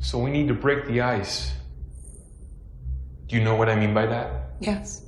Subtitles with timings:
[0.00, 1.52] So we need to break the ice.
[3.26, 4.52] Do you know what I mean by that?
[4.60, 5.02] Yes.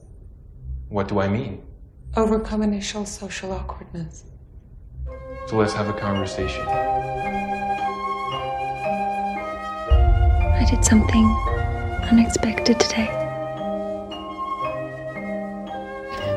[0.88, 1.62] What do I mean?
[2.16, 4.24] Overcome initial social awkwardness.
[5.46, 6.66] So let's have a conversation.
[10.60, 11.24] I did something
[12.10, 13.06] unexpected today.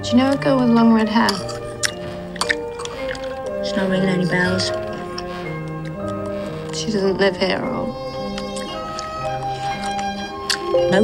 [0.03, 1.27] Do you know a girl with long red hair?
[3.61, 4.67] It's not ringing any bells.
[6.77, 8.02] She doesn't live here or.
[10.73, 11.03] No.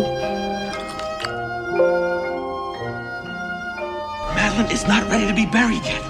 [4.34, 6.02] Madeline is not ready to be buried yet.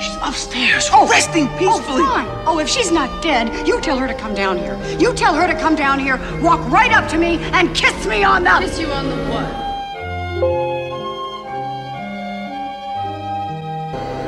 [0.00, 1.06] She's upstairs, oh.
[1.06, 2.02] resting peacefully.
[2.02, 2.44] Oh, fine.
[2.46, 4.78] Oh, if she's not dead, you tell her to come down here.
[4.98, 8.24] You tell her to come down here, walk right up to me, and kiss me
[8.24, 8.58] on the.
[8.60, 9.64] Kiss you on the what?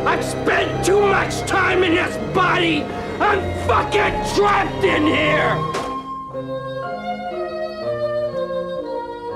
[0.07, 2.83] I've spent too much time in this body.
[3.21, 5.76] I'm fucking trapped in here.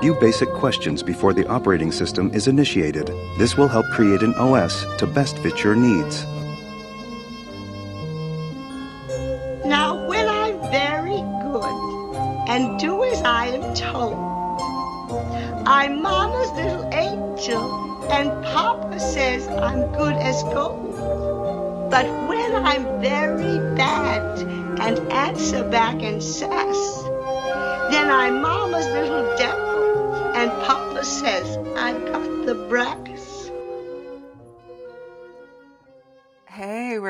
[0.01, 3.05] Few basic questions before the operating system is initiated.
[3.37, 6.25] This will help create an OS to best fit your needs.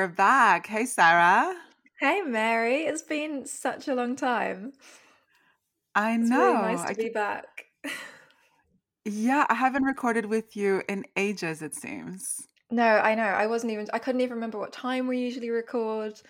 [0.02, 0.66] We're back.
[0.66, 1.54] Hey, Sarah.
[2.00, 2.82] Hey, Mary.
[2.86, 4.72] It's been such a long time.
[5.94, 6.36] I It's know.
[6.36, 7.66] really nice to I be c- back.
[9.04, 12.48] yeah, I haven't recorded with you in ages, it seems.
[12.70, 13.22] No, I know.
[13.24, 16.20] I wasn't even I couldn't even remember what time we usually record.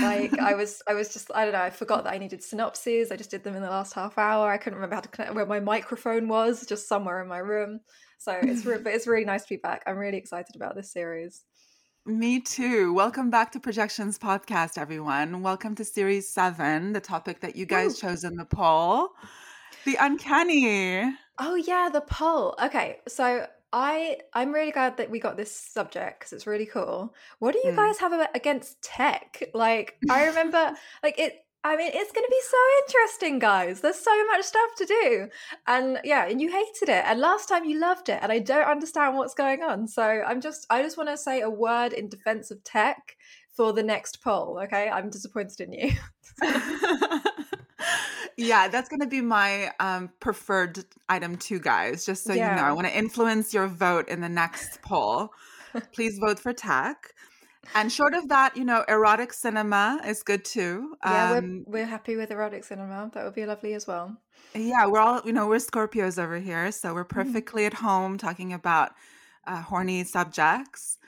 [0.00, 3.12] Like I was I was just I don't know, I forgot that I needed synopses.
[3.12, 4.50] I just did them in the last half hour.
[4.50, 7.80] I couldn't remember how to connect where my microphone was, just somewhere in my room.
[8.18, 9.82] So it's re- it's really nice to be back.
[9.86, 11.44] I'm really excited about this series.
[12.10, 12.92] Me too.
[12.92, 15.42] Welcome back to Projections Podcast, everyone.
[15.42, 19.10] Welcome to Series 7, the topic that you guys chose in the poll
[19.84, 21.14] the uncanny.
[21.38, 22.54] Oh yeah, the poll.
[22.62, 27.14] Okay, so I I'm really glad that we got this subject because it's really cool.
[27.38, 27.76] What do you Mm.
[27.76, 29.42] guys have a- against tech?
[29.54, 31.44] Like I remember, like it.
[31.62, 32.56] I mean, it's going to be so
[32.86, 33.82] interesting, guys.
[33.82, 35.28] There's so much stuff to do,
[35.66, 38.66] and yeah, and you hated it, and last time you loved it, and I don't
[38.66, 39.86] understand what's going on.
[39.86, 43.16] So I'm just, I just want to say a word in defense of tech
[43.54, 44.58] for the next poll.
[44.64, 45.92] Okay, I'm disappointed in you.
[48.38, 52.06] yeah, that's going to be my um, preferred item too, guys.
[52.06, 55.30] Just so you know, I want to influence your vote in the next poll.
[55.92, 57.12] Please vote for tech.
[57.74, 60.96] And short of that, you know, erotic cinema is good too.
[61.04, 63.10] yeah, Um, we're we're happy with erotic cinema.
[63.14, 64.16] That would be lovely as well.
[64.54, 66.72] yeah, we're all, you know, we're Scorpios over here.
[66.72, 68.92] So we're perfectly at home talking about
[69.46, 70.98] uh, horny subjects.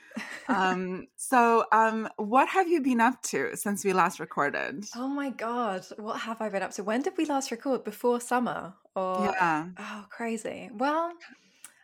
[0.47, 4.85] Um, so, um, what have you been up to since we last recorded?
[4.95, 6.83] Oh my god, what have I been up to?
[6.83, 7.83] When did we last record?
[7.83, 8.73] Before summer?
[8.95, 9.67] Or Yeah.
[9.77, 10.69] oh crazy.
[10.73, 11.11] Well,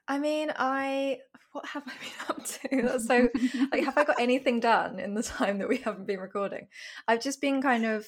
[0.08, 1.20] I mean, I
[1.52, 2.82] what have I been up to?
[2.88, 3.30] That's so
[3.72, 6.68] like have I got anything done in the time that we haven't been recording?
[7.08, 8.08] I've just been kind of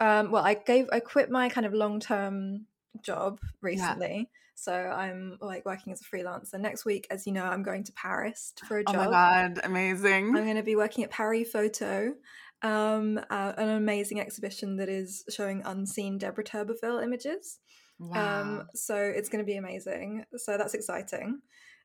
[0.00, 2.66] um well, I gave I quit my kind of long-term
[3.02, 4.30] job recently.
[4.54, 6.58] So I'm like working as a freelancer.
[6.58, 8.96] Next week, as you know, I'm going to Paris for a job.
[8.96, 10.36] Oh my God, amazing.
[10.36, 12.14] I'm going to be working at Paris Photo,
[12.62, 17.60] um, uh, an amazing exhibition that is showing unseen Deborah Turbeville images.
[18.00, 18.40] Wow.
[18.40, 20.24] Um, so it's going to be amazing.
[20.36, 21.40] So that's exciting.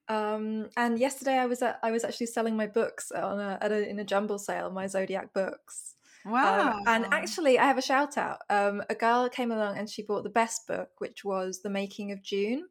[0.10, 3.72] Um, and yesterday I was at, I was actually selling my books on a, at
[3.72, 5.96] a in a jumble sale, my Zodiac books.
[6.26, 6.78] wow.
[6.78, 8.40] Um, and actually, I have a shout out.
[8.50, 12.12] Um, a girl came along and she bought the best book, which was The Making
[12.12, 12.68] of Dune,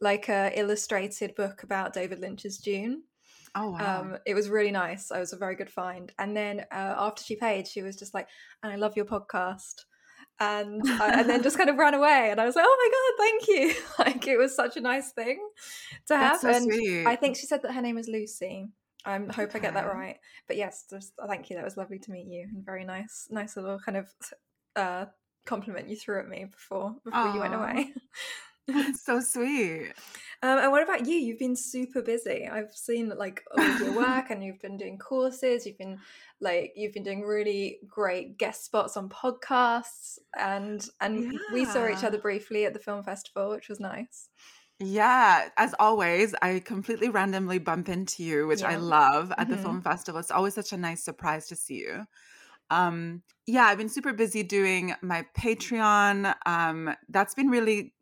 [0.00, 3.02] like a illustrated book about David Lynch's Dune.
[3.54, 4.00] oh, wow.
[4.00, 5.10] Um, it was really nice.
[5.10, 6.12] It was a very good find.
[6.18, 8.28] And then uh, after she paid, she was just like,
[8.62, 9.84] "And I love your podcast,"
[10.40, 12.28] and uh, and then just kind of ran away.
[12.30, 15.12] And I was like, "Oh my god, thank you!" like it was such a nice
[15.12, 15.38] thing
[16.08, 16.40] to have.
[16.40, 17.06] So and sweet.
[17.06, 18.68] I think she said that her name is Lucy.
[19.06, 20.16] I hope I get that right.
[20.48, 21.56] But yes, just thank you.
[21.56, 22.48] That was lovely to meet you.
[22.54, 24.08] And very nice, nice little kind of
[24.76, 25.06] uh,
[25.44, 27.92] compliment you threw at me before before you went away.
[28.66, 29.92] That's so sweet.
[30.42, 31.14] Um, and what about you?
[31.16, 32.46] You've been super busy.
[32.46, 35.66] I've seen like all of your work, and you've been doing courses.
[35.66, 36.00] You've been
[36.40, 42.04] like you've been doing really great guest spots on podcasts, and and we saw each
[42.04, 44.28] other briefly at the film festival, which was nice.
[44.80, 49.56] Yeah, as always, I completely randomly bump into you, which I love at the Mhm.
[49.56, 50.18] film festival.
[50.20, 52.06] It's always such a nice surprise to see you.
[52.70, 56.34] Um, yeah, I've been super busy doing my Patreon.
[56.46, 57.94] Um, that's been really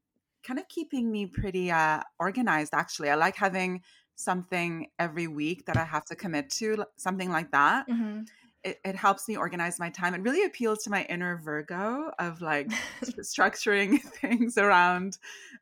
[0.43, 3.11] kind of keeping me pretty uh, organized, actually.
[3.11, 3.83] I like having
[4.15, 7.89] something every week that I have to commit to, something like that.
[7.89, 8.23] Mm-hmm.
[8.65, 10.15] It, it helps me organize my time.
[10.15, 12.69] It really appeals to my inner Virgo of like
[13.05, 15.19] structuring things around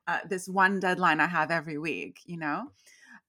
[0.06, 2.70] uh, this one deadline I have every week, you know?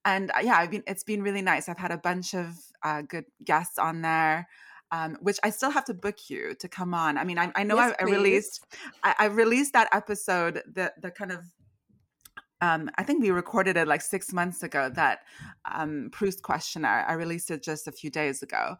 [0.03, 1.69] And uh, yeah, I've been, it's been really nice.
[1.69, 4.47] I've had a bunch of uh, good guests on there.
[4.93, 7.17] Um, which I still have to book you to come on.
[7.17, 8.65] I mean, I, I know Yes, I, I released,
[9.03, 11.45] I, I released that episode, the the kind of
[12.61, 14.89] um, I think we recorded it like six months ago.
[14.89, 15.19] That
[15.65, 17.05] um, Proust questionnaire.
[17.07, 18.75] I released it just a few days ago,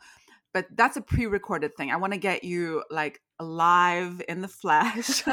[0.54, 1.92] but that's a pre-recorded thing.
[1.92, 5.24] I want to get you like live in the flesh.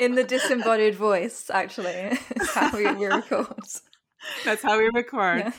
[0.00, 3.46] in the disembodied voice, actually, is how we, we record.
[4.44, 5.38] that's how we record.
[5.38, 5.52] Yeah.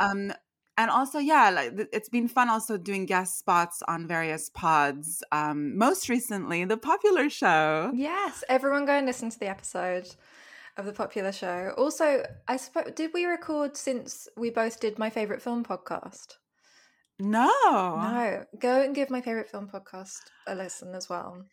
[0.00, 0.32] Um,
[0.78, 5.22] and also, yeah, like it's been fun also doing guest spots on various pods.
[5.30, 7.92] Um, most recently, the popular show.
[7.94, 10.08] Yes, everyone go and listen to the episode
[10.76, 11.74] of the popular show.
[11.76, 16.36] Also, I suppose did we record since we both did my favorite film podcast?
[17.18, 17.50] No,
[17.96, 21.44] No, go and give my favorite film podcast a listen as well.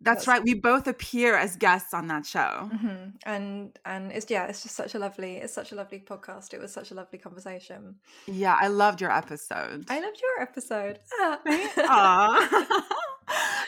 [0.00, 0.42] That's right.
[0.42, 2.70] We both appear as guests on that show.
[2.72, 6.54] hmm And and it's yeah, it's just such a lovely, it's such a lovely podcast.
[6.54, 7.96] It was such a lovely conversation.
[8.26, 9.86] Yeah, I loved your episode.
[9.88, 11.00] I loved your episode.
[11.20, 11.40] Ah.
[11.78, 12.86] Aw.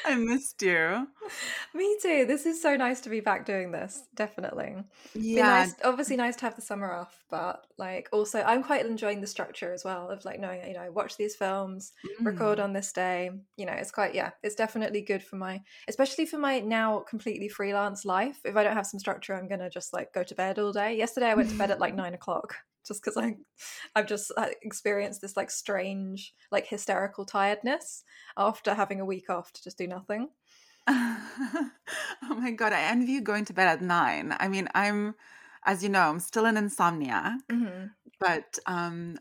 [0.06, 1.06] I missed you.
[1.74, 2.24] Me too.
[2.26, 4.02] This is so nice to be back doing this.
[4.14, 4.76] Definitely.
[5.14, 9.20] Yeah, nice, obviously nice to have the summer off, but like also I'm quite enjoying
[9.20, 12.64] the structure as well of like knowing you know watch these films, record Mm.
[12.64, 13.30] on this day.
[13.56, 17.48] You know, it's quite yeah, it's definitely good for my especially for my now completely
[17.48, 18.40] freelance life.
[18.44, 20.96] If I don't have some structure, I'm gonna just like go to bed all day.
[20.96, 22.56] Yesterday I went to bed at like nine o'clock
[22.86, 23.36] just because I
[23.94, 28.04] I've just uh, experienced this like strange like hysterical tiredness
[28.36, 30.28] after having a week off to just do nothing.
[30.88, 31.70] oh
[32.30, 34.34] my god, I envy you going to bed at nine.
[34.38, 35.14] I mean, I'm,
[35.64, 37.86] as you know, I'm still an insomniac, hmm
[38.18, 39.18] but um,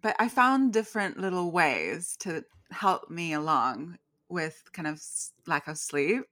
[0.00, 5.02] but I found different little ways to help me along with kind of
[5.46, 6.22] lack of sleep.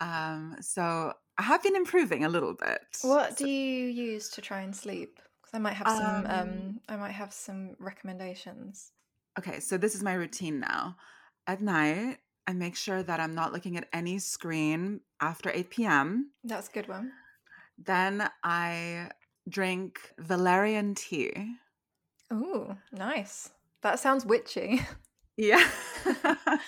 [0.00, 2.80] Um, so I have been improving a little bit.
[3.02, 5.20] What do you use to try and sleep?
[5.48, 6.26] Because I might have some.
[6.26, 8.92] Um, Um, I might have some recommendations.
[9.38, 10.96] Okay, so this is my routine now.
[11.46, 16.32] At night, I make sure that I'm not looking at any screen after 8 p.m.
[16.44, 17.12] That's a good one.
[17.78, 19.10] Then I
[19.48, 21.32] drink valerian tea.
[22.32, 23.50] Ooh, nice.
[23.82, 24.80] That sounds witchy.
[25.40, 25.64] Yeah.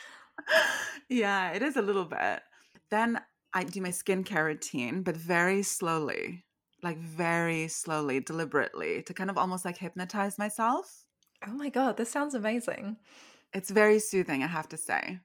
[1.09, 2.41] yeah, it is a little bit.
[2.89, 3.21] Then
[3.53, 6.45] I do my skincare routine, but very slowly,
[6.83, 11.05] like very slowly, deliberately, to kind of almost like hypnotize myself.
[11.47, 12.97] Oh my god, this sounds amazing.
[13.53, 15.19] It's very soothing, I have to say.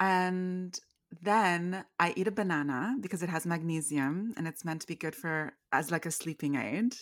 [0.00, 0.78] And
[1.22, 5.14] then I eat a banana because it has magnesium and it's meant to be good
[5.14, 6.94] for as like a sleeping aid.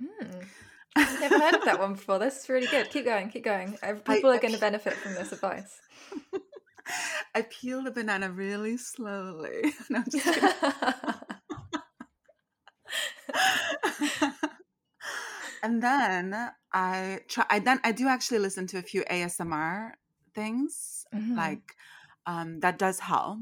[0.00, 0.40] Hmm.
[0.96, 2.18] I've never heard of that one before.
[2.18, 2.90] This is really good.
[2.90, 3.78] Keep going, keep going.
[3.82, 5.78] Ev- People are going to benefit from this advice.
[7.34, 9.72] I peel the banana really slowly.
[9.90, 10.50] No, I'm just kidding.
[15.62, 17.44] And then I try.
[17.50, 19.92] I then I do actually listen to a few ASMR
[20.34, 21.06] things.
[21.14, 21.36] Mhm.
[21.36, 21.76] Like
[22.26, 23.38] um, that does help.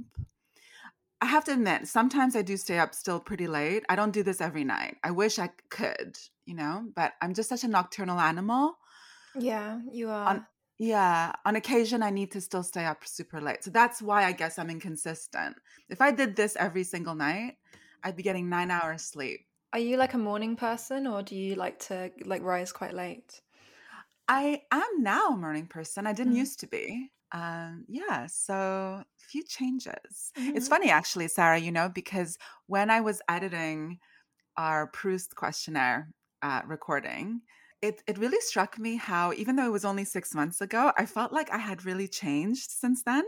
[1.20, 3.84] I have to admit, sometimes I do stay up still pretty late.
[3.88, 4.98] I don't do this every night.
[5.02, 8.76] I wish I could, you know, but I'm just such a nocturnal animal.
[9.34, 10.28] yeah, you are.
[10.28, 10.46] On
[10.78, 13.64] yeah, on occasion I need to still stay up super late.
[13.64, 15.56] So that's why I guess I'm inconsistent.
[15.88, 17.56] If I did this every single night,
[18.02, 19.46] I'd be getting 9 hours sleep.
[19.72, 23.42] Are you like a morning person, or do you like to like rise quite late?
[24.28, 26.06] I am now a morning person.
[26.06, 26.36] I didn't Mm.
[26.36, 27.12] used to be.
[27.32, 30.32] Um, yeah, so few changes.
[30.54, 30.68] It's Mhm.
[30.68, 33.98] funny actually, Sarah, you know, because when I was editing
[34.56, 36.12] our Proust questionnaire
[36.42, 37.42] uh, recording,
[37.82, 41.06] it, it really struck me how, even though it was only six months ago, I
[41.06, 43.24] felt like I had really changed since then.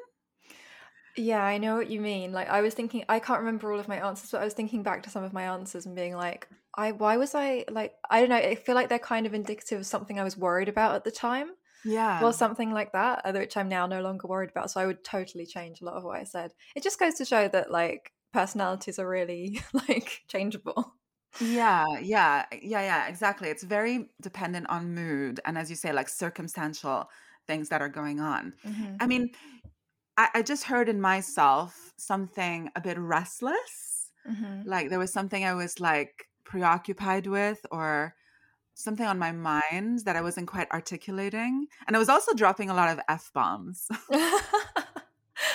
[1.18, 2.32] Yeah, I know what you mean.
[2.32, 4.82] Like I was thinking I can't remember all of my answers, but I was thinking
[4.84, 8.20] back to some of my answers and being like, I why was I like I
[8.20, 10.94] don't know, I feel like they're kind of indicative of something I was worried about
[10.94, 11.52] at the time.
[11.84, 12.22] Yeah.
[12.24, 14.70] Or something like that, which I'm now no longer worried about.
[14.70, 16.52] So I would totally change a lot of what I said.
[16.74, 20.94] It just goes to show that like personalities are really like changeable.
[21.40, 23.48] Yeah, yeah, yeah, yeah, exactly.
[23.48, 27.08] It's very dependent on mood and, as you say, like circumstantial
[27.46, 28.54] things that are going on.
[28.64, 28.96] Mhm.
[29.00, 29.30] I mean,
[30.18, 34.10] I, I just heard in myself something a bit restless.
[34.28, 34.64] Mhm.
[34.66, 38.14] Like there was something I was like preoccupied with or
[38.74, 41.68] something on my mind that I wasn't quite articulating.
[41.86, 43.88] And I was also dropping a lot of F bombs.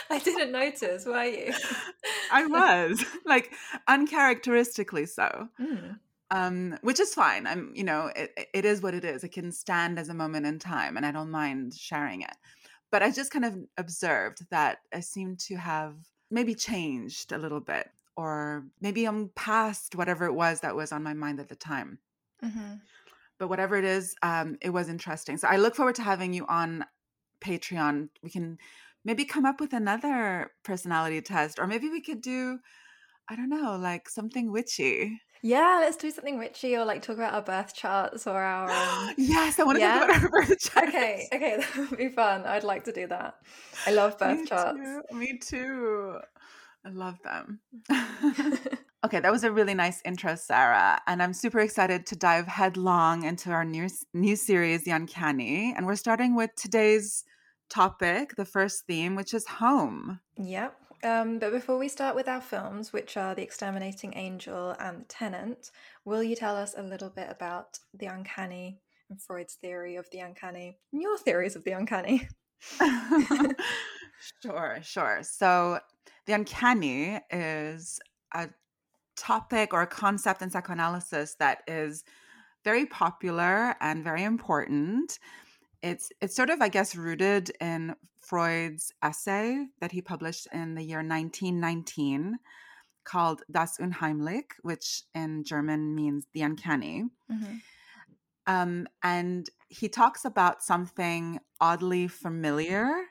[0.10, 1.54] I didn't notice, were you?
[2.32, 3.52] I was, like,
[3.88, 5.50] uncharacteristically so.
[5.60, 6.00] Mm.
[6.32, 7.46] Um, which is fine.
[7.46, 9.24] I'm, you know, it, it is what it is.
[9.24, 12.36] It can stand as a moment in time, and I don't mind sharing it.
[12.94, 15.96] But I just kind of observed that I seem to have
[16.30, 21.02] maybe changed a little bit, or maybe I'm past whatever it was that was on
[21.02, 21.98] my mind at the time.
[22.46, 22.76] Mm-hmm.
[23.40, 25.38] But whatever it is, um, it was interesting.
[25.38, 26.86] So I look forward to having you on
[27.42, 28.10] Patreon.
[28.22, 28.60] We can
[29.04, 32.60] maybe come up with another personality test, or maybe we could do,
[33.28, 35.20] I don't know, like something witchy.
[35.46, 38.72] Yeah, let's do something witchy or like talk about our birth charts or our.
[38.72, 39.14] Um...
[39.18, 40.00] yes, I want to Yeah?
[40.00, 40.88] talk about our birth charts.
[40.88, 42.46] Okay, okay, that would be fun.
[42.46, 43.36] I'd like to do that.
[43.86, 44.80] I love birth Me charts.
[44.80, 45.02] too.
[45.12, 46.18] Me too.
[46.86, 47.60] I love them.
[49.06, 53.24] okay, that was a really nice intro, Sarah, and I'm super excited to dive headlong
[53.24, 57.26] into our new new series, The Uncanny, and we're starting with today's
[57.70, 60.20] topic, the first theme, which is home.
[60.38, 60.76] Yep.
[61.04, 65.06] Um, but before we start with our films, which are The Exterminating Angel and The
[65.06, 65.72] Tenant,
[66.06, 68.80] will you tell us a little bit about the uncanny
[69.10, 72.30] and Freud's theory of the uncanny and your theories of the uncanny?
[74.42, 75.20] sure, sure.
[75.24, 75.80] So,
[76.26, 78.00] the uncanny is
[78.34, 78.48] a
[79.18, 82.06] topic or a concept in psychoanalysis that is
[82.64, 85.20] very popular and very important.
[85.82, 87.94] It's it's sort of, I guess, rooted in
[88.24, 92.38] Freud's essay that he published in the year 1919
[93.04, 97.06] called Das Unheimlich, which in German means the uncanny.
[97.30, 97.62] Mhm.
[98.48, 103.06] Um, and he talks about something oddly familiar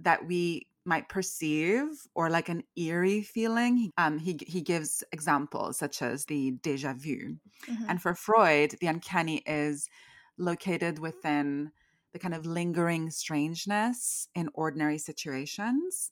[0.00, 3.76] that we might perceive or like an eerie feeling.
[3.76, 7.38] He- Um, he, he gives examples such as the deja vu.
[7.68, 7.86] Mhm.
[7.88, 9.88] And for Freud, the uncanny is
[10.38, 11.70] located within
[12.12, 16.10] the kind of lingering strangeness in ordinary situations.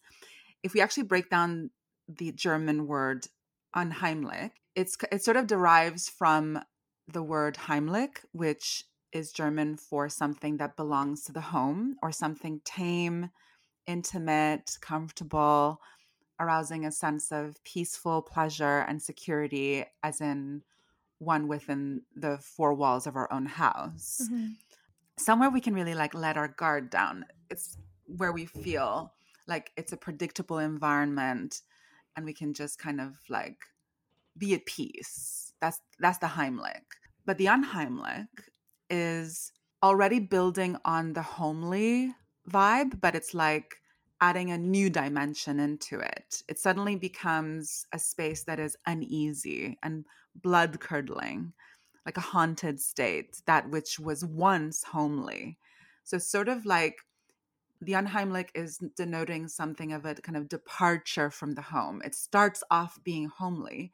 [0.63, 1.71] If we actually break down
[2.09, 3.27] the German word
[3.75, 6.61] unheimlich, it's it sort of derives from
[7.09, 12.61] the word Heimlich, which is German for something that belongs to the home or something
[12.65, 13.31] tame,
[13.87, 15.81] intimate, comfortable,
[16.39, 20.63] arousing a sense of peaceful pleasure and security, as in
[21.19, 24.31] one within the four walls of our own house.
[24.31, 24.57] Mhm.
[25.21, 27.27] Somewhere we can really like let our guard down.
[27.51, 29.13] It's where we feel
[29.47, 31.61] like it's a predictable environment
[32.17, 33.59] and we can just kind of like
[34.39, 35.53] be at peace.
[35.61, 36.89] That's that's the Heimlich.
[37.27, 38.29] But the unheimlich
[38.89, 42.15] is already building on the homely
[42.51, 43.77] vibe, but it's like
[44.23, 46.43] adding a new dimension into it.
[46.49, 51.53] It suddenly becomes a space that is uneasy and blood curdling,
[52.07, 55.59] like a haunted state, that which was once homely.
[56.05, 56.99] So, sort of like
[57.81, 62.03] the unheimlich is denoting something of a kind of departure from the home.
[62.05, 63.93] It starts off being homely,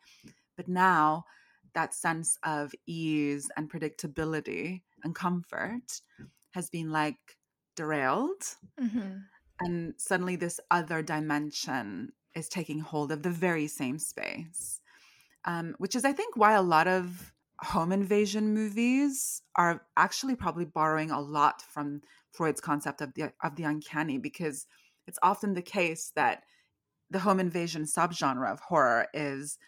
[0.56, 1.26] but now
[1.74, 6.00] that sense of ease and predictability and comfort
[6.52, 7.38] has been like
[7.76, 9.28] derailed Mhm.
[9.60, 14.80] and suddenly this other dimension is taking hold of the very same space
[15.44, 20.64] um, which is i think why a lot of home invasion movies are actually probably
[20.64, 24.66] borrowing a lot from freud's concept of the of the uncanny because
[25.06, 26.44] it's often the case that
[27.10, 29.58] the home invasion subgenre of horror is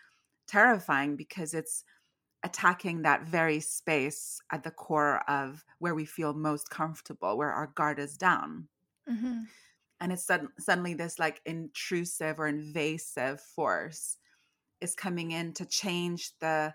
[0.49, 1.85] terrifying because it's
[2.45, 7.69] attacking that very space at the core of where we feel most comfortable where our
[7.69, 8.69] guard is down
[9.07, 9.49] Mhm.
[10.01, 14.19] and it's sudden, suddenly this like intrusive or invasive force
[14.81, 16.75] is coming in to change the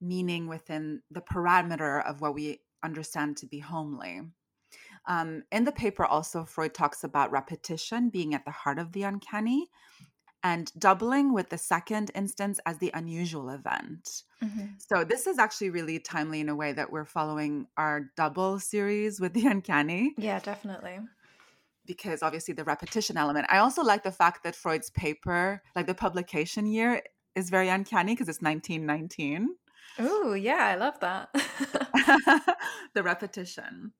[0.00, 4.22] meaning within the parameter of what we understand to be homely
[5.06, 9.02] um, in the paper also freud talks about repetition being at the heart of the
[9.02, 9.68] uncanny
[10.44, 14.80] and doubling with the second instance as the unusual event Mhm.
[14.80, 19.20] so this is actually really timely in a way that we're following our double series
[19.20, 21.00] with the uncanny Yeah, definitely.
[21.86, 23.46] because obviously the repetition element.
[23.48, 27.02] I also like the fact that Freud's paper, like the publication year,
[27.34, 29.56] is very uncanny because it's 1919.
[29.98, 31.30] Oh, yeah, I love that.
[32.94, 33.92] the repetition.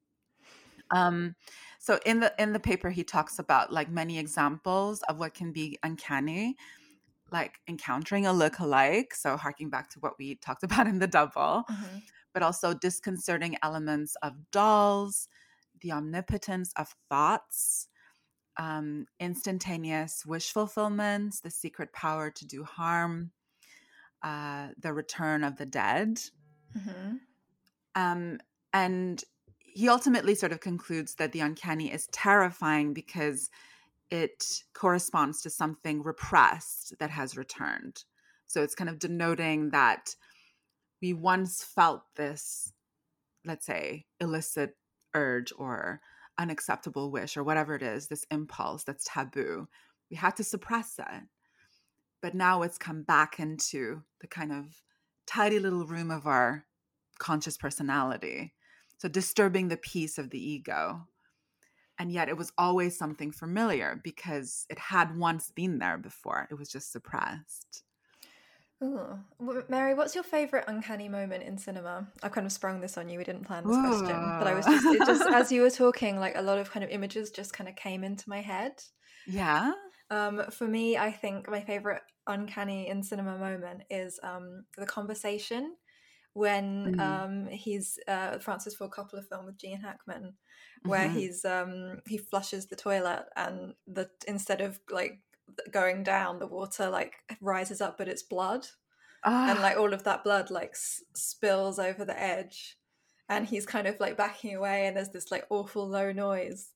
[0.90, 1.35] Um,
[1.78, 5.52] so in the in the paper, he talks about like many examples of what can
[5.52, 6.57] be uncanny,
[7.33, 9.14] like encountering a look-alike.
[9.14, 12.09] So harking back to what we talked about in the double, Mhm.
[12.35, 15.28] but also disconcerting elements of dolls,
[15.81, 17.88] the omnipotence of thoughts,
[18.59, 23.33] um, instantaneous wish fulfillments, the secret power to do harm,
[24.23, 26.21] uh, the return of the dead,
[26.77, 27.21] Mhm.
[27.95, 28.41] Um,
[28.73, 29.25] and
[29.59, 33.51] he ultimately sort of concludes that the uncanny is terrifying because
[34.11, 38.05] it corresponds to something repressed that has returned.
[38.47, 40.17] So it's kind of denoting that
[41.03, 42.73] we once felt this,
[43.45, 44.79] let's say, illicit
[45.15, 46.01] urge or
[46.39, 49.69] unacceptable wish or whatever it is, this impulse that's taboo.
[50.11, 51.25] We had to suppress it.
[52.21, 54.83] But now it's come back into the kind of
[55.27, 56.65] tidy little room of our
[57.19, 58.55] conscious personality.
[58.99, 61.07] So disturbing the peace of the ego.
[62.01, 66.47] And yet it was always something familiar because it had once been there before.
[66.51, 67.83] It was just suppressed.
[68.83, 69.19] Ooh.
[69.69, 72.07] Mary, what's your favorite uncanny moment in cinema?
[72.23, 73.19] I kind of sprung this on you.
[73.19, 74.07] We didn't plan this question,
[74.39, 76.85] but I was just, it just as you were talking, like a lot of kind
[76.85, 78.73] of images just kind of came into my head.
[79.31, 79.73] Yeah.
[80.11, 85.75] Um, for me, I think my favorite uncanny in cinema moment is um, the conversation
[86.35, 87.00] when mm.
[87.00, 90.35] um, he's uh, Francis Ford Coppola film with Gene Hackman,
[90.85, 91.19] where mm-hmm.
[91.19, 95.21] he's um, he flushes the toilet and the instead of like
[95.71, 98.67] going down, the water like rises up, but it's blood,
[99.25, 102.77] and like all of that blood like s- spills over the edge,
[103.29, 106.71] and he's kind of like backing away, and there's this like awful low noise.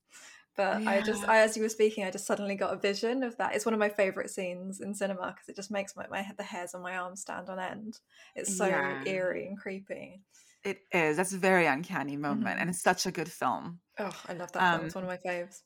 [0.57, 0.91] But yeah.
[0.91, 3.55] I just, I, as you were speaking, I just suddenly got a vision of that.
[3.55, 6.43] It's one of my favorite scenes in cinema because it just makes my, my the
[6.43, 8.01] hairs on my arms stand on end.
[8.37, 9.03] It's so yeah.
[9.07, 10.21] eerie and creepy.
[10.65, 11.17] It is.
[11.17, 12.61] That's a very uncanny moment, mm-hmm.
[12.61, 13.81] and it's such a good film.
[13.99, 14.87] Oh, I love that um, film.
[14.87, 15.63] It's one of my faves.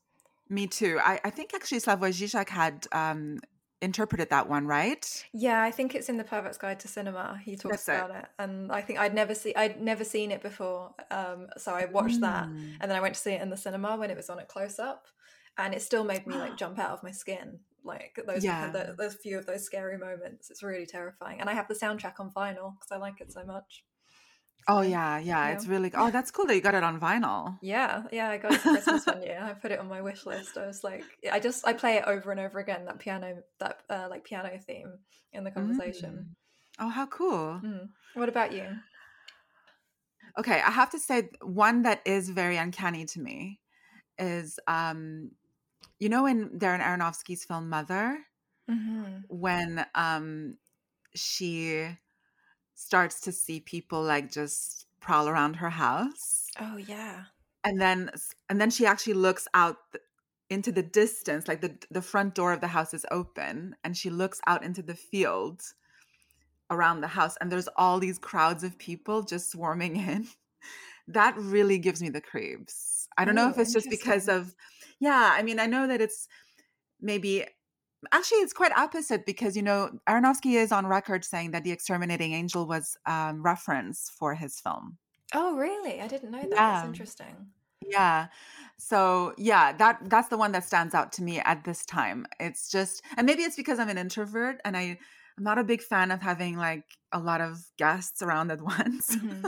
[0.48, 0.98] Me too.
[1.02, 3.40] I, I think actually Slavoj Žižek had um,
[3.82, 5.24] interpreted that one, right?
[5.32, 7.40] Yeah, I think it's in the Pervert's Guide to Cinema.
[7.44, 8.24] He talks That's about it.
[8.24, 8.28] it.
[8.38, 10.94] and I think I'd never see I'd never seen it before.
[11.10, 12.22] Um, so I watched mm.
[12.22, 14.40] that, and then I went to see it in the cinema when it was on
[14.40, 15.06] at close up,
[15.58, 17.60] and it still made me like jump out of my skin.
[17.84, 18.70] Like those, yeah.
[18.70, 20.50] the, those few of those scary moments.
[20.50, 23.44] It's really terrifying, and I have the soundtrack on vinyl because I like it so
[23.44, 23.84] much.
[24.68, 25.92] Oh yeah, yeah, it's really.
[25.94, 27.56] Oh, that's cool that you got it on vinyl.
[27.62, 29.40] Yeah, yeah, I got it for Christmas one year.
[29.40, 30.58] I put it on my wish list.
[30.58, 32.84] I was like, I just I play it over and over again.
[32.86, 34.98] That piano, that uh, like piano theme
[35.32, 36.10] in the conversation.
[36.10, 36.84] Mm.
[36.84, 37.60] Oh, how cool!
[37.64, 37.88] Mm.
[38.14, 38.66] What about you?
[40.38, 43.60] Okay, I have to say one that is very uncanny to me
[44.18, 45.30] is, um,
[45.98, 48.18] you know, in Darren Aronofsky's film Mother,
[48.70, 49.20] mm-hmm.
[49.28, 50.58] when um,
[51.14, 51.88] she
[52.76, 56.46] starts to see people like just prowl around her house.
[56.60, 57.24] Oh yeah.
[57.64, 58.10] And then
[58.48, 59.78] and then she actually looks out
[60.48, 64.10] into the distance like the the front door of the house is open and she
[64.10, 65.60] looks out into the field
[66.70, 70.28] around the house and there's all these crowds of people just swarming in.
[71.08, 73.08] that really gives me the creeps.
[73.16, 74.54] I don't oh, know if it's just because of
[75.00, 76.28] yeah, I mean I know that it's
[77.00, 77.44] maybe
[78.12, 82.32] actually it's quite opposite because you know aronofsky is on record saying that the exterminating
[82.32, 84.98] angel was um, reference for his film.
[85.34, 86.00] Oh really?
[86.00, 86.50] I didn't know that.
[86.50, 86.56] Yeah.
[86.56, 87.34] that's interesting.
[87.82, 88.26] Yeah.
[88.78, 92.26] So yeah that that's the one that stands out to me at this time.
[92.40, 94.98] It's just and maybe it's because i'm an introvert and i
[95.38, 99.16] i'm not a big fan of having like a lot of guests around at once.
[99.16, 99.46] Mm-hmm.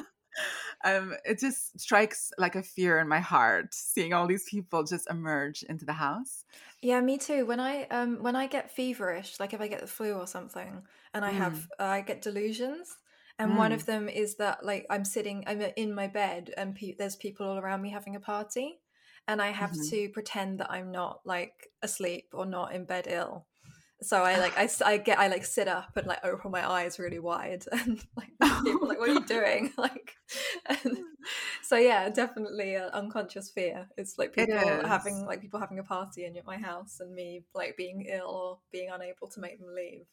[0.84, 5.11] Um, it just strikes like a fear in my heart seeing all these people just
[5.11, 6.44] emerge into the house.
[6.80, 7.44] Yeah, me too.
[7.44, 10.82] When I um when I get feverish, like if I get the flu or something,
[11.12, 11.36] and I mm.
[11.36, 12.96] have uh, I get delusions,
[13.38, 13.56] and mm.
[13.56, 13.86] one of mm.
[13.86, 17.58] them is that like I'm sitting, I'm in my bed, and pe- there's people all
[17.58, 18.78] around me having a party,
[19.26, 19.90] and I have mm-hmm.
[19.90, 23.46] to pretend that I'm not like asleep or not in bed ill
[24.00, 26.98] so I like I, I get I like sit up and like open my eyes
[26.98, 28.30] really wide and like
[28.64, 29.72] people like what are you doing?
[29.78, 30.14] Like
[30.66, 30.98] and,
[31.62, 33.88] so yeah definitely an unconscious fear.
[33.96, 37.44] It's like people it having like people having a party in my house and me
[37.54, 40.06] like being ill or being unable to make them leave.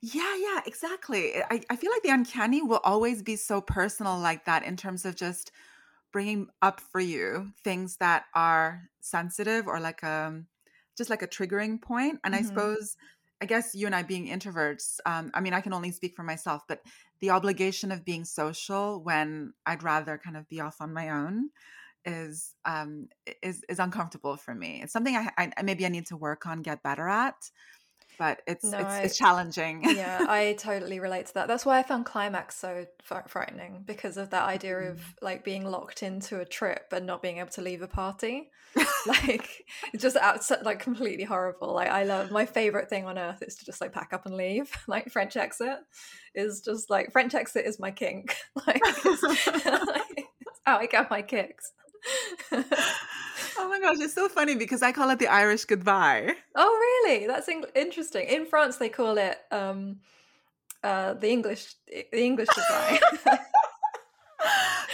[0.00, 1.36] Yeah yeah exactly.
[1.50, 5.04] I, I feel like the uncanny will always be so personal like that in terms
[5.04, 5.52] of just
[6.12, 10.46] bringing up for you things that are sensitive or like um
[10.96, 12.20] just like a triggering point.
[12.24, 12.44] And mm-hmm.
[12.44, 12.96] I suppose,
[13.42, 16.22] I guess you and I being introverts, um, I mean, I can only speak for
[16.22, 16.80] myself, but
[17.20, 21.50] the obligation of being social when I'd rather kind of be off on my own
[22.06, 23.08] is um
[23.42, 24.82] is is uncomfortable for me.
[24.82, 27.34] It's something I, I maybe I need to work on, get better at
[28.18, 29.82] but it's no, it's, I, it's, challenging.
[29.96, 31.48] yeah, I totally relate to that.
[31.48, 32.86] That's why I found climax so
[33.28, 35.02] frightening because of that idea of mm.
[35.22, 38.50] like being locked into a trip and not being able to leave a party.
[39.06, 41.72] like it's just out, like completely horrible.
[41.74, 44.36] Like I love my favorite thing on earth is to just like pack up and
[44.36, 44.72] leave.
[44.86, 45.78] Like French exit
[46.34, 48.36] is just like French exit is my kink.
[48.66, 51.72] like, it's, like it's how I get my kicks.
[53.58, 56.34] Oh my gosh, it's so funny because I call it the Irish goodbye.
[56.54, 57.26] Oh, really?
[57.26, 58.26] That's in- interesting.
[58.28, 60.00] In France, they call it um,
[60.82, 63.00] uh, the English the English goodbye.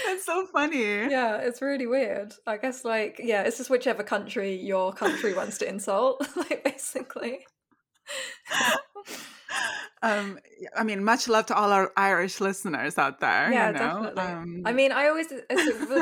[0.07, 0.83] it's so funny.
[0.83, 2.35] Yeah, it's really weird.
[2.47, 7.47] I guess like yeah, it's just whichever country your country wants to insult, like basically.
[10.03, 10.39] um
[10.77, 13.79] i mean much love to all our irish listeners out there Yeah, you know?
[14.03, 14.23] definitely.
[14.23, 15.27] um, I mean, I always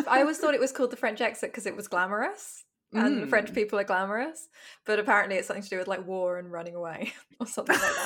[0.08, 2.64] I always thought it was called the French exit because it was glamorous.
[2.94, 3.28] And Mm.
[3.28, 4.48] French people are glamorous,
[4.86, 7.96] but apparently it's something to do with like war and running away or something like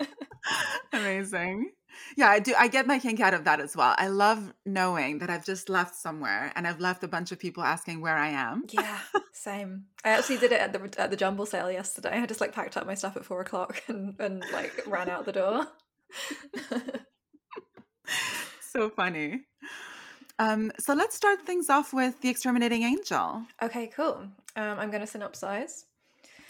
[0.00, 0.08] that.
[0.92, 1.70] amazing
[2.16, 5.18] yeah i do i get my kink out of that as well i love knowing
[5.18, 8.28] that i've just left somewhere and i've left a bunch of people asking where i
[8.28, 8.98] am Yeah,
[9.32, 9.86] same.
[10.04, 12.10] I actually did it at the at the jumble sale yesterday.
[12.20, 15.24] I just like packed up my stuff at four o'clock and and like ran out
[15.24, 15.66] the door.
[18.60, 19.42] so funny
[20.38, 24.28] um so let's start things off with the exterminating angel okay, cool.
[24.56, 25.84] Um, I'm going to synopsize.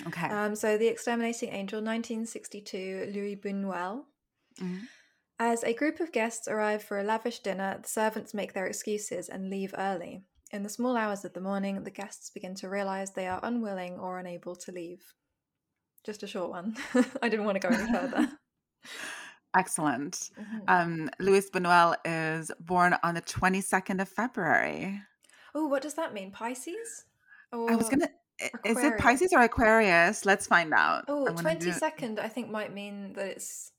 [0.06, 4.04] okay Um, so, The Exterminating Angel, 1962, Luis Buñuel.
[4.60, 4.80] Mhm.
[5.38, 9.28] As a group of guests arrive for a lavish dinner, the servants make their excuses
[9.28, 10.22] and leave early.
[10.50, 13.98] In the small hours of the morning, the guests begin to realize they are unwilling
[13.98, 15.02] or unable to leave.
[16.04, 16.76] Just a short one.
[17.22, 18.28] I didn't want to go any further.
[19.56, 20.62] excellent Mhm.
[20.68, 25.00] um luis buñuel is born on the 22nd of february
[25.54, 26.30] Oh, what does that mean?
[26.30, 27.06] Pisces?
[27.50, 27.70] Or...
[27.72, 28.10] i was going to.
[28.66, 32.50] Is it pisces or aquarius let's find out Oh, I wanna do- 22nd, I think
[32.50, 33.72] might mean that it's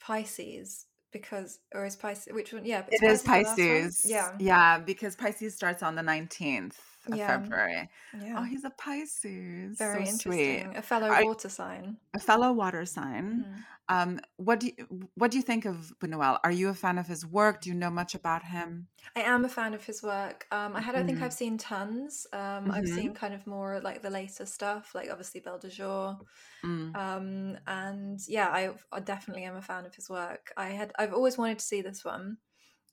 [0.00, 2.64] Pisces because, or is Pisces, which one?
[2.64, 3.44] Yeah, It is last one?
[3.44, 4.02] Pisces.
[4.04, 4.32] Yeah.
[4.38, 6.74] Yeah, because Pisces starts on the 19th
[7.06, 7.26] of Yeah.
[7.28, 7.88] February.
[8.20, 8.34] Yeah.
[8.38, 9.78] Oh, he's a Pisces.
[9.78, 10.64] Very so interesting.
[10.64, 10.76] Sweet.
[10.76, 11.96] A fellow I- water sign.
[12.14, 13.44] A fellow water sign.
[13.46, 13.64] Mhm.
[13.88, 16.38] Um, what do you, what do you think of Buñuel?
[16.44, 17.60] Are you a fan of his work?
[17.60, 18.86] Do you know much about him?
[19.16, 20.46] I am a fan of his work.
[20.52, 21.22] Um, I had, I think Mhm.
[21.24, 22.24] I've seen tons.
[22.32, 22.94] Um, I've Mhm.
[22.94, 26.20] seen kind of more like the later stuff, like obviously Belle de Jour.
[26.62, 26.94] Mm.
[26.96, 30.52] Um, and yeah, I, I definitely am a fan of his work.
[30.56, 32.36] I had, I've always wanted to see this one.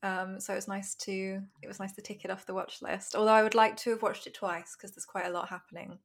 [0.03, 2.81] Um, so it was nice to, it was nice to tick it off the watch
[2.81, 3.15] list.
[3.15, 5.97] Although I would like to have watched it twice because there's quite a lot happening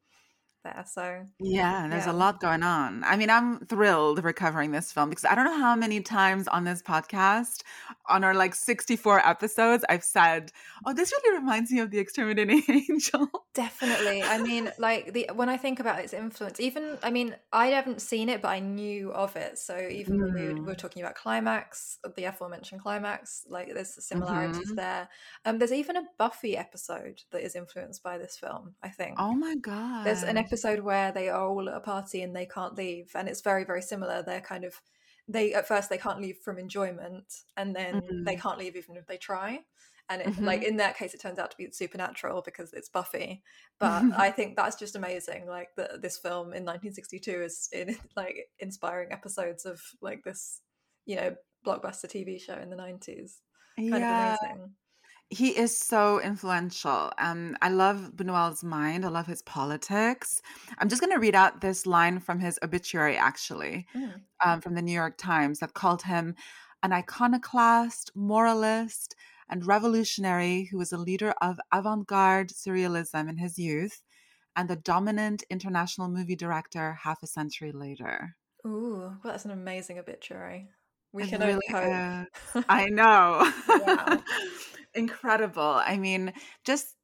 [0.63, 0.85] there.
[0.87, 2.13] So Yeah, there's Yeah.
[2.13, 3.03] a lot going on.
[3.05, 6.65] I mean, I'm thrilled recovering this film because I don't know how many times on
[6.65, 7.63] this podcast,
[8.09, 10.53] on our like 64 episodes, I've said,
[10.87, 14.23] "Oh, this really reminds me of the Exterminating Angel." Definitely.
[14.23, 18.01] I mean, like the when I think about its influence, even I mean, I haven't
[18.01, 19.59] seen it, but I knew of it.
[19.59, 20.67] So even when we were, we Mm.
[20.67, 24.77] were talking about climax, the aforementioned climax, like there's similarities Mhm.
[24.77, 25.09] there.
[25.45, 28.75] Um, there's even a Buffy episode that is influenced by this film.
[28.83, 29.17] I think.
[29.19, 30.07] Oh my god!
[30.07, 33.29] There's an episode where they are all at a party and they can't leave, and
[33.29, 34.23] it's very very similar.
[34.23, 34.81] They're kind of
[35.29, 37.25] they at first they can't leave from enjoyment,
[37.57, 38.41] and then they Mhm.
[38.41, 39.65] can't leave even if they try.
[40.09, 43.43] And it, like in that case, it turns out to be supernatural because it's Buffy.
[43.79, 45.47] But I think that's just amazing.
[45.47, 50.61] Like that this film in 1962 is in like inspiring episodes of like this,
[51.07, 53.39] you know, blockbuster TV show in the 90s.
[53.79, 54.35] Kind yeah.
[54.35, 54.75] of amazing.
[55.33, 57.11] He is so influential.
[57.17, 59.07] Um, I love Buñuel's mind.
[59.07, 60.43] I love his politics.
[60.77, 64.21] I'm just going to read out this line from his obituary, actually, Mm.
[64.45, 66.35] um, from the New York Times, that called him
[66.83, 69.15] an iconoclast, moralist,
[69.49, 74.03] and revolutionary who was a leader of avant garde surrealism in his youth
[74.55, 78.37] and the dominant international movie director half a century later.
[78.67, 80.69] Ooh, well, that's an amazing obituary.
[81.13, 82.27] We It can really only hope.
[82.55, 82.65] is.
[82.69, 83.51] I know.
[83.69, 84.23] Wow.
[84.95, 85.81] Incredible.
[85.85, 86.33] I mean,
[86.65, 86.97] just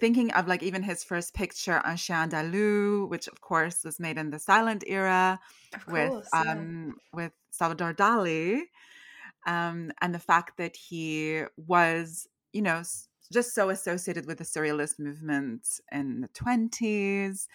[0.00, 4.18] thinking of like even his first picture, Un Chien Andalou, which of course was made
[4.18, 5.40] in the silent era
[5.74, 6.40] Of with yeah.
[6.40, 8.62] um with Salvador Dali,
[9.46, 12.82] um, and the fact that he was, you know,
[13.32, 17.48] just so associated with the surrealist movement in the twenties,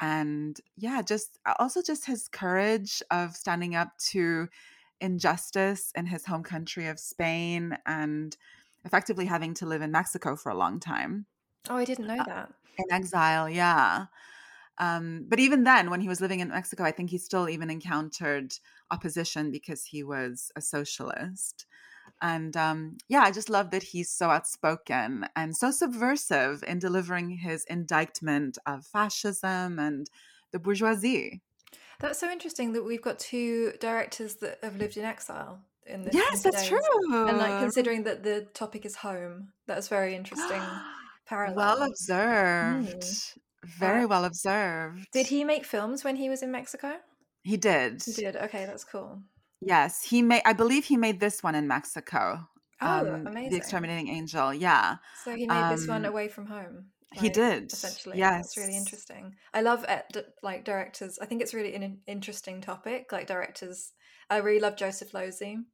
[0.00, 4.48] and yeah, just also just his courage of standing up to
[5.00, 8.36] injustice in his home country of Spain and
[8.84, 11.26] effectively having to live in Mexico for a long time.
[11.68, 12.52] Oh, I didn't know uh, that.
[12.78, 14.06] in exile yeah.
[14.78, 17.70] Um, but even then when he was living in mexico i think he still even
[17.70, 18.54] encountered
[18.90, 21.66] opposition because he was a socialist.
[22.20, 27.30] And um, yeah i just love that he's so outspoken and so subversive in delivering
[27.30, 30.10] his indictment of fascism and
[30.50, 31.40] the bourgeoisie.
[32.00, 36.14] That's so interesting that we've got two directors that have lived in exile in this.
[36.14, 40.62] yes that's today's- true And like considering that the topic is home, that's very interesting.
[41.26, 41.56] Parallel.
[41.56, 43.28] well observed Mm.
[43.78, 46.96] very Uh, well observed Did he make films when he was in Mexico?
[47.42, 48.36] he did He did.
[48.36, 49.22] Okay, that's cool.
[49.60, 50.42] Yes, he made.
[50.44, 52.46] I believe he made this one in Mexico.
[52.82, 53.50] Oh, um, amazing.
[53.52, 54.52] The Exterminating Angel.
[54.52, 56.90] Yeah, So he made this one Um, away from home.
[57.12, 59.36] he did, Essentially, that's really interesting.
[59.54, 60.04] I love it,
[60.42, 61.18] like directors.
[61.18, 63.12] I think it's really an interesting topic.
[63.12, 63.92] Like directors,
[64.28, 65.64] I really love Joseph Losey.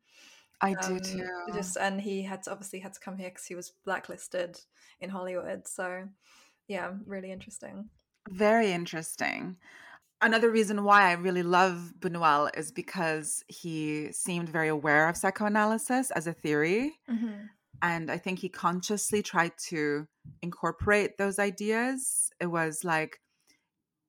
[0.61, 1.29] I do Um, too.
[1.55, 4.61] Just and he had to, obviously had to come here because he was blacklisted
[5.01, 5.67] in Hollywood.
[5.67, 6.09] So
[6.69, 7.91] yeah, really interesting.
[8.29, 9.57] Very interesting.
[10.23, 16.11] Another reason why I really love Buñuel is because he seemed very aware of psychoanalysis
[16.11, 16.99] as a theory.
[17.09, 17.49] Mhm.
[17.83, 20.07] And I think he consciously tried to
[20.43, 22.31] incorporate those ideas.
[22.39, 23.21] It was like,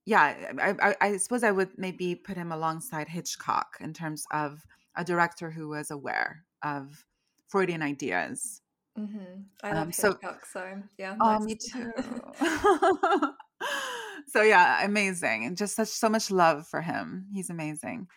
[0.04, 4.66] yeah, I, I, I suppose I would maybe put him alongside Hitchcock in terms of
[4.96, 7.04] a director who was aware of
[7.48, 8.60] Freudian ideas.
[8.96, 11.16] hmm I love Um, so- Hitchcock, so yeah.
[11.20, 11.46] Oh, nice.
[11.46, 11.92] me too.
[14.28, 17.26] so yeah, amazing, and just such so much love for him.
[17.32, 18.08] He's amazing.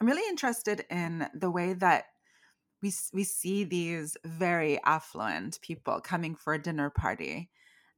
[0.00, 2.04] I'm really interested in the way that
[2.82, 7.50] we we see these very affluent people coming for a dinner party,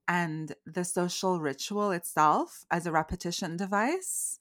[0.08, 4.40] and the social ritual itself as a repetition device,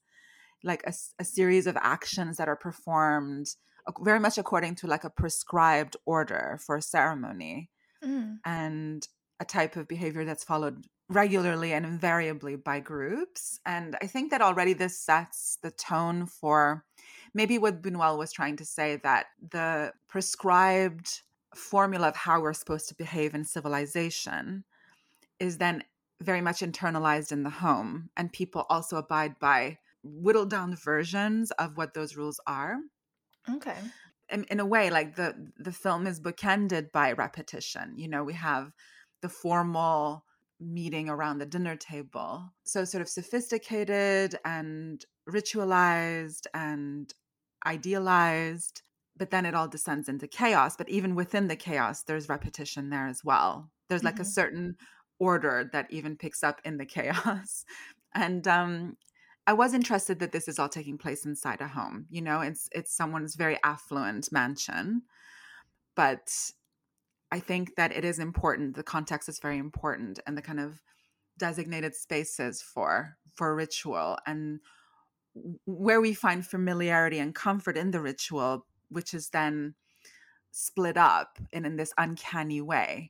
[0.64, 0.84] like
[1.20, 3.56] a series of actions that are performed
[4.02, 7.70] very much according to like a prescribed order for a ceremony
[8.04, 8.40] Mm.
[8.46, 9.08] and
[9.42, 13.60] a type of behavior that's followed regularly and invariably by groups.
[13.66, 16.86] And I think that already this sets the tone for
[17.34, 21.22] maybe what Buñuel was trying to say that the prescribed
[21.56, 24.64] formula of how we're supposed to behave in civilization
[25.40, 25.84] is then
[26.22, 28.10] very much internalized in the home.
[28.16, 32.78] And people also abide by whittled down versions of what those rules are.
[33.50, 33.92] Okay.
[34.30, 38.34] in, in a way like the the film is bookended by repetition you know we
[38.34, 38.72] have
[39.22, 40.26] the formal
[40.62, 42.54] meeting around the dinner table.
[42.66, 47.14] So sort of sophisticated and ritualized and
[47.66, 48.82] idealized
[49.16, 50.76] but then it all descends into chaos.
[50.78, 53.72] But even within the chaos there's repetition there as well.
[53.90, 54.26] There's like a Mhm.
[54.26, 54.76] certain
[55.18, 57.64] order that even picks up in the chaos.
[58.14, 58.98] And um
[59.50, 62.06] I was interested that this is all taking place inside a home.
[62.12, 65.02] You know, it's it's someone's very affluent mansion,
[65.96, 66.32] but
[67.32, 68.76] I think that it is important.
[68.76, 70.84] The context is very important, and the kind of
[71.40, 74.60] designated spaces for for ritual and
[75.66, 79.74] where we find familiarity and comfort in the ritual, which is then
[80.52, 83.10] split up in, in this uncanny way,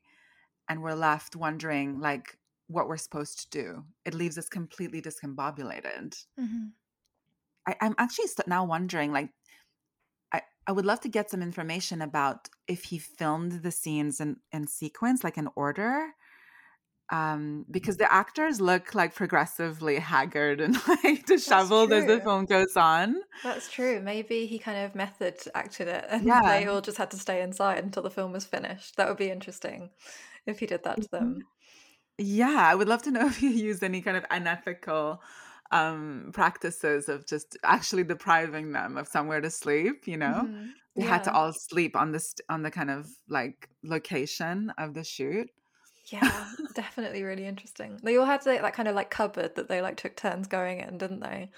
[0.69, 2.38] and we're left wondering like
[2.69, 3.86] what we're supposed to do.
[4.05, 6.15] It leaves us completely discombobulated.
[6.38, 6.73] hmm
[7.67, 9.32] I, I'm actually st- now wondering, like,
[10.34, 14.38] I, I would love to get some information about if he filmed the scenes in,
[14.51, 16.13] in sequence, like in order,
[17.12, 22.77] um, because the actors look like progressively haggard and like disheveled as the film goes
[22.77, 23.15] on.
[23.41, 24.01] That's true.
[24.01, 26.41] Maybe he kind of method acted it and Yeah.
[26.45, 28.95] they all just had to stay inside until the film was finished.
[28.97, 29.91] That would be interesting
[30.45, 31.47] if he did that to them.
[32.19, 35.21] Yeah, I would love to know if you used any kind of unethical
[35.71, 40.79] um practices of just actually depriving them of somewhere to sleep you know Mhm.
[40.95, 45.03] they had to all sleep on this on the kind of like location of the
[45.03, 45.47] shoot
[46.05, 47.99] Yeah, definitely really interesting.
[48.03, 50.97] They all had that kind of like cupboard that they like took turns going in,
[50.97, 51.51] didn't they?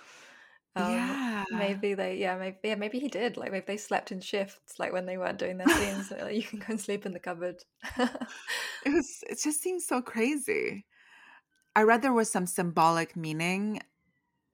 [0.75, 1.43] Um, Yeah.
[1.51, 3.35] Maybe they, yeah, maybe, yeah, maybe he did.
[3.37, 6.11] Like maybe they slept in shifts, like when they weren't doing their scenes.
[6.21, 7.63] like, you can go and sleep in the cupboard.
[7.97, 10.85] it was it just seems so crazy
[11.75, 13.79] i read there was some symbolic meaning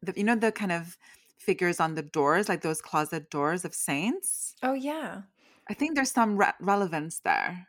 [0.01, 0.97] the, you know the kind of
[1.39, 5.21] figures on the doors like those closet doors of saints oh yeah.
[5.69, 7.67] i think there's some re- relevance there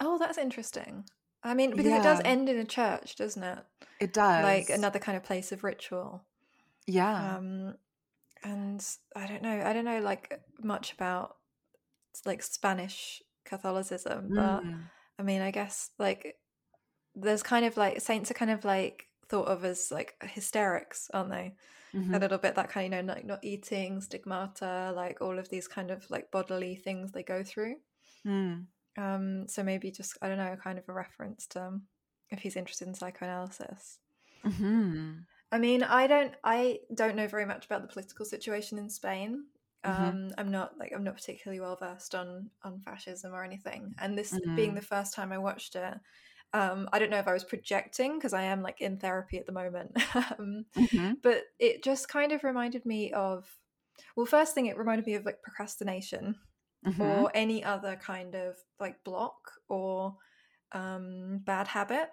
[0.00, 1.04] Oh, that's interesting.
[1.42, 3.58] I mean, because it does end in a church, doesn't it?
[4.00, 6.24] it does Like another kind of place of ritual.
[6.88, 7.76] Yeah Um,
[8.44, 8.84] and
[9.16, 11.36] I don't know, I don't know like much about
[12.26, 14.90] like Spanish Catholicism, but Mm.
[15.18, 16.36] I mean, I guess like
[17.14, 21.30] there's kind of like saints are kind of like thought of as like hysterics, aren't
[21.30, 21.56] they?
[21.92, 22.14] Mhm.
[22.14, 25.48] A little bit that kind of you know, like not eating, stigmata, like all of
[25.50, 27.76] these kind of like bodily things they go through.
[28.24, 28.68] Mm.
[28.96, 31.80] Um, so maybe just I don't know, kind of a reference to
[32.30, 34.00] if he's interested in psychoanalysis.
[34.44, 35.26] Mhm.
[35.50, 39.46] I mean, I don't I don't know very much about the political situation in Spain.
[39.86, 40.18] Mhm.
[40.18, 43.94] Um, I'm not like I'm not particularly well versed on on fascism or anything.
[43.98, 44.74] And this being Mhm.
[44.74, 45.94] the first time I watched it,
[46.52, 49.46] um, I don't know if I was projecting because I am like in therapy at
[49.46, 49.96] the moment.
[50.38, 51.22] um, Mhm.
[51.22, 53.48] but it just kind of reminded me of
[54.16, 56.36] well, first thing it reminded me of like procrastination
[56.82, 57.28] Mhm.
[57.28, 60.16] or any other kind of like block or
[60.72, 62.10] um, bad habit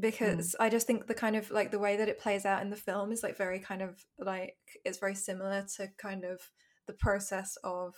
[0.00, 2.70] because I just think the kind of like the way that it plays out in
[2.70, 6.40] the film is like very kind of like it's very similar to kind of
[6.86, 7.94] the process of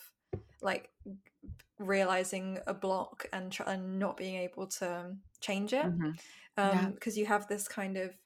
[0.61, 0.91] like
[1.79, 6.19] realizing a block and tr- and not being able to change it Mhm.
[6.57, 6.89] um Yeah.
[6.91, 8.17] because you have this kind of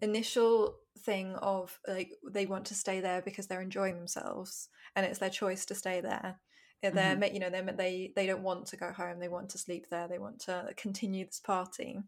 [0.00, 5.18] initial thing of like they want to stay there because they're enjoying themselves and it's
[5.18, 6.40] their choice to stay there
[6.82, 7.32] they're Mhm.
[7.32, 9.18] you know they they they don't want to go home.
[9.18, 10.06] They want to sleep there.
[10.06, 11.98] They want to continue this party.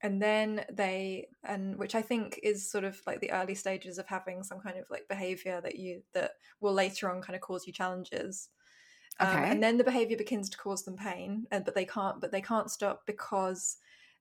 [0.00, 4.06] And then they and which I think is sort of like the early stages of
[4.06, 7.66] having some kind of like behavior that you that will later on kind of cause
[7.66, 8.50] you challenges.
[9.20, 9.50] Um, Okay.
[9.50, 12.40] and then the behavior begins to cause them pain, and but they can't but they
[12.42, 13.78] can't stop because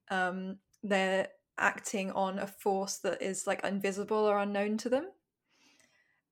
[0.09, 5.11] um, they're acting on a force that is like invisible or unknown to them.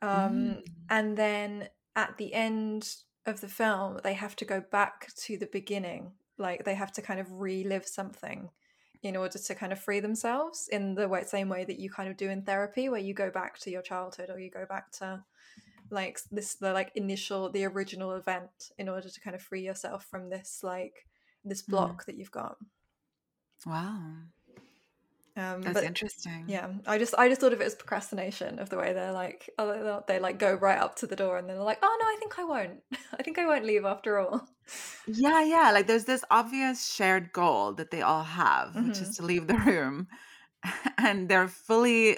[0.02, 5.38] Um, And then at the end of the film, they have to go back to
[5.38, 6.14] the beginning.
[6.38, 8.52] Like they have to kind of relive something
[9.06, 12.10] in order to kind of free themselves in the way, same way that you kind
[12.10, 14.92] of do in therapy, where you go back to your childhood or you go back
[14.92, 15.24] to
[15.92, 20.06] like this the like initial the original event in order to kind of free yourself
[20.10, 21.06] from this like
[21.44, 21.70] this Mm.
[21.70, 22.58] block that you've got.
[23.64, 24.02] Wow.
[25.38, 26.46] Um, That's but- interesting.
[26.48, 29.50] Yeah, I just I just thought of it as procrastination of the way they're like
[29.58, 29.68] oh,
[30.08, 32.06] they they like go right up to the door and then they're like oh no
[32.08, 32.80] I think I won't
[33.20, 34.48] I think I won't leave after all.
[35.08, 35.72] Yeah, yeah.
[35.72, 39.58] Like there's this obvious shared goal that they all have, which is to leave the
[39.72, 40.08] room.
[40.98, 42.18] And they're fully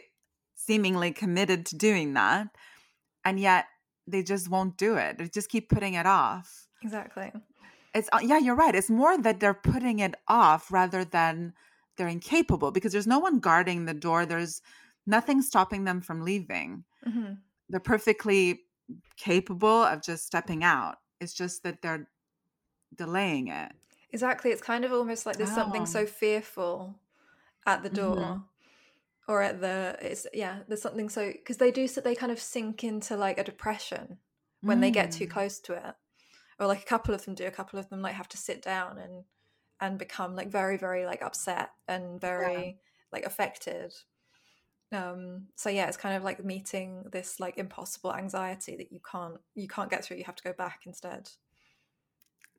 [0.55, 2.47] seemingly committed to doing that.
[3.25, 3.65] And yet
[4.07, 5.17] they just won't do it.
[5.17, 6.67] They just keep putting it off.
[6.83, 7.31] Exactly.
[7.93, 8.75] It's uh, yeah, you're right.
[8.75, 11.53] It's more that they're putting it off rather than
[11.97, 14.25] they're incapable because there's no one guarding the door.
[14.25, 14.61] There's
[15.05, 16.83] nothing stopping them from leaving.
[17.03, 17.33] hmm
[17.69, 18.61] They're perfectly
[19.17, 20.97] capable of just stepping out.
[21.19, 22.07] It's just that they're
[22.95, 23.71] delaying it.
[24.11, 24.51] Exactly.
[24.51, 25.85] It's kind of almost like there's something Oh.
[25.85, 26.95] so fearful
[27.65, 28.15] at the door.
[28.15, 28.43] Mhm.
[29.27, 32.39] Or at the it's yeah, there's something so because they do so they kind of
[32.39, 34.19] sink into like a depression
[34.61, 35.31] when they get too Mm.
[35.31, 35.95] close to it.
[36.59, 38.61] Or like a couple of them do, a couple of them like have to sit
[38.61, 39.25] down and
[39.79, 42.77] and become like very, very like upset and very
[43.11, 43.93] like affected.
[44.91, 49.37] Um so yeah, it's kind of like meeting this like impossible anxiety that you can't
[49.55, 51.29] you can't get through, you have to go back instead.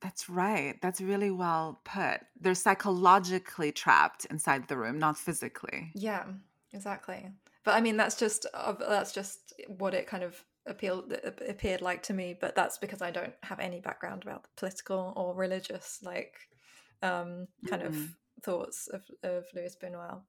[0.00, 0.80] That's right.
[0.80, 2.20] That's really well put.
[2.40, 5.90] They're psychologically trapped inside the room, not physically.
[5.94, 6.24] Yeah,
[6.72, 7.30] exactly.
[7.64, 11.16] But I mean, that's just uh, that's just what it kind of appealed
[11.48, 12.36] appeared like to me.
[12.40, 16.48] But that's because I don't have any background about the political or religious like
[17.02, 18.14] um, kind of Mhm.
[18.42, 20.22] thoughts of of Luis Buñuel.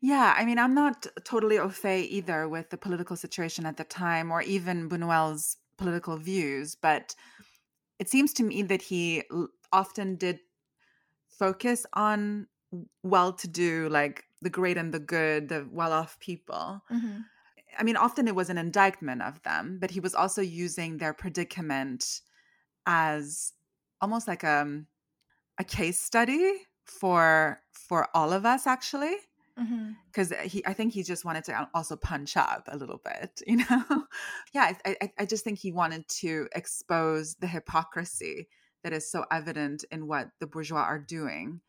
[0.00, 3.84] Yeah, I mean, I'm not totally au fait either with the political situation at the
[3.84, 7.14] time or even Buñuel's political views, but
[7.98, 9.24] it seems to me that he
[9.72, 10.40] often did
[11.28, 12.48] focus on
[13.02, 16.82] well to do, like the great and the good, the well off people.
[17.78, 21.12] I mean, often it was an indictment of them, but he was also using their
[21.14, 22.22] predicament
[22.86, 23.52] as
[24.00, 24.82] almost like a,
[25.58, 29.16] a case study for for all of us actually
[29.58, 29.92] Mm-hmm.
[30.12, 33.56] because he i think he just wanted to also punch up a little bit you
[33.56, 34.04] know
[34.52, 38.48] yeah I, I, I just think he wanted to expose the hypocrisy
[38.84, 41.62] that is so evident in what the bourgeois are doing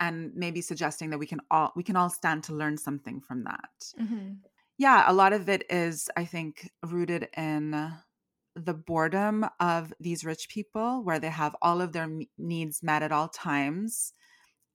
[0.00, 3.44] and maybe suggesting that we can all we can all stand to learn something from
[3.44, 3.70] that
[4.02, 4.32] Mm-hmm.
[4.76, 7.92] yeah a lot of it is i think rooted in
[8.56, 13.12] the boredom of these rich people where they have all of their needs met at
[13.12, 14.12] all times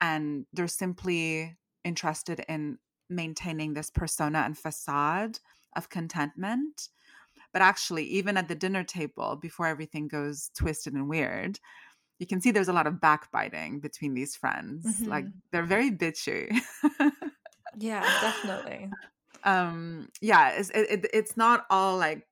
[0.02, 2.78] and they're simply interested in
[3.10, 5.40] maintaining this persona and facade
[5.76, 6.90] of contentment
[7.54, 11.60] but actually even at the dinner table before everything goes twisted and weird
[12.20, 15.34] you can see there's a lot of backbiting between these friends like Mhm.
[15.52, 16.50] they're very bitchy
[17.78, 18.90] Yeah, definitely.
[19.46, 22.28] um yeah it's it, it, it's not all like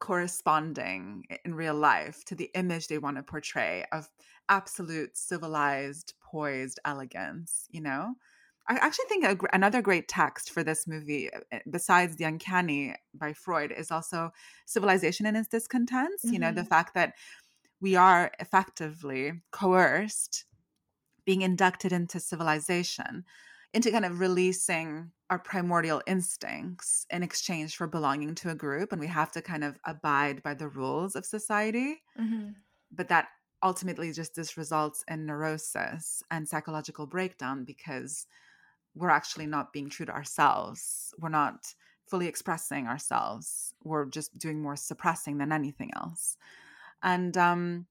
[0.00, 4.08] corresponding in real life to the image they want to portray of
[4.48, 8.14] absolute civilized poised elegance you know
[8.68, 13.32] i actually think a, another great text for this movie uh, besides the uncanny by
[13.32, 14.30] freud is also
[14.66, 16.68] civilization and its discontents you know the Mhm.
[16.68, 17.14] fact that
[17.80, 20.46] we are effectively coerced
[21.24, 23.24] being inducted into civilization
[23.74, 29.00] into kind of releasing our primordial instincts in exchange for belonging to a group and
[29.00, 32.02] we have to kind of abide by the rules of society.
[32.16, 32.50] Hmm
[32.90, 33.28] but that
[33.62, 38.26] ultimately just this results in neurosis and psychological breakdown because
[38.94, 41.14] we're actually not being true to ourselves.
[41.18, 41.74] We're not
[42.08, 43.74] fully expressing ourselves.
[43.84, 46.36] We're just doing more suppressing than anything else.
[47.02, 47.86] And um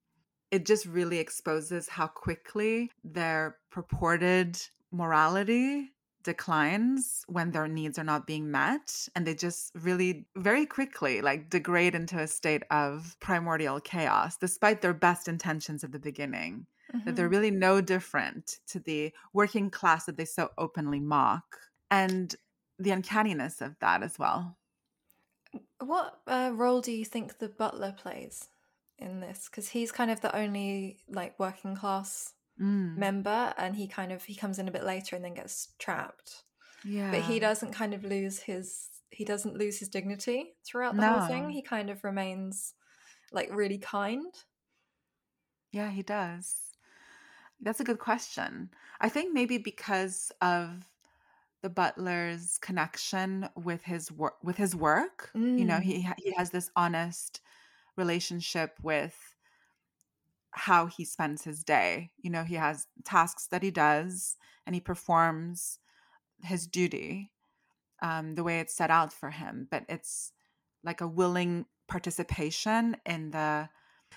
[0.49, 4.57] it just really exposes how quickly their purported
[4.91, 5.91] morality
[6.27, 11.49] declines when their needs are not being met and they just really very quickly like
[11.49, 16.67] degrade into a state of primordial chaos despite their best intentions at the beginning
[17.05, 17.37] that they're Mhm.
[17.37, 21.57] really no different to the working class that they so openly mock
[21.89, 22.35] and
[22.79, 24.57] the uncanniness of that as well
[25.79, 28.49] What uh, role do you think the butler plays
[28.97, 32.97] in this because he's kind of the only like working class Mm.
[32.97, 36.43] member and he kind of he comes in a bit later and then gets trapped
[36.83, 37.11] Yeah.
[37.11, 41.21] but he doesn't kind of lose his he doesn't lose his dignity throughout the whole
[41.21, 42.75] thing he kind of remains
[43.31, 44.45] like really kind
[45.71, 46.73] Yeah, he does.
[47.61, 48.71] That's a good question.
[49.01, 50.85] I think maybe because of
[51.61, 55.81] the butler's connection with his work with his work, you know, Mm.
[55.81, 57.41] he he has this honest
[57.97, 59.36] relationship with
[60.57, 62.11] how he spends his day.
[62.17, 65.79] You know, he has tasks that he does and he performs
[66.43, 67.31] his duty
[68.01, 70.31] um, the way it's set out for him, but it's
[70.83, 73.69] like a willing participation in the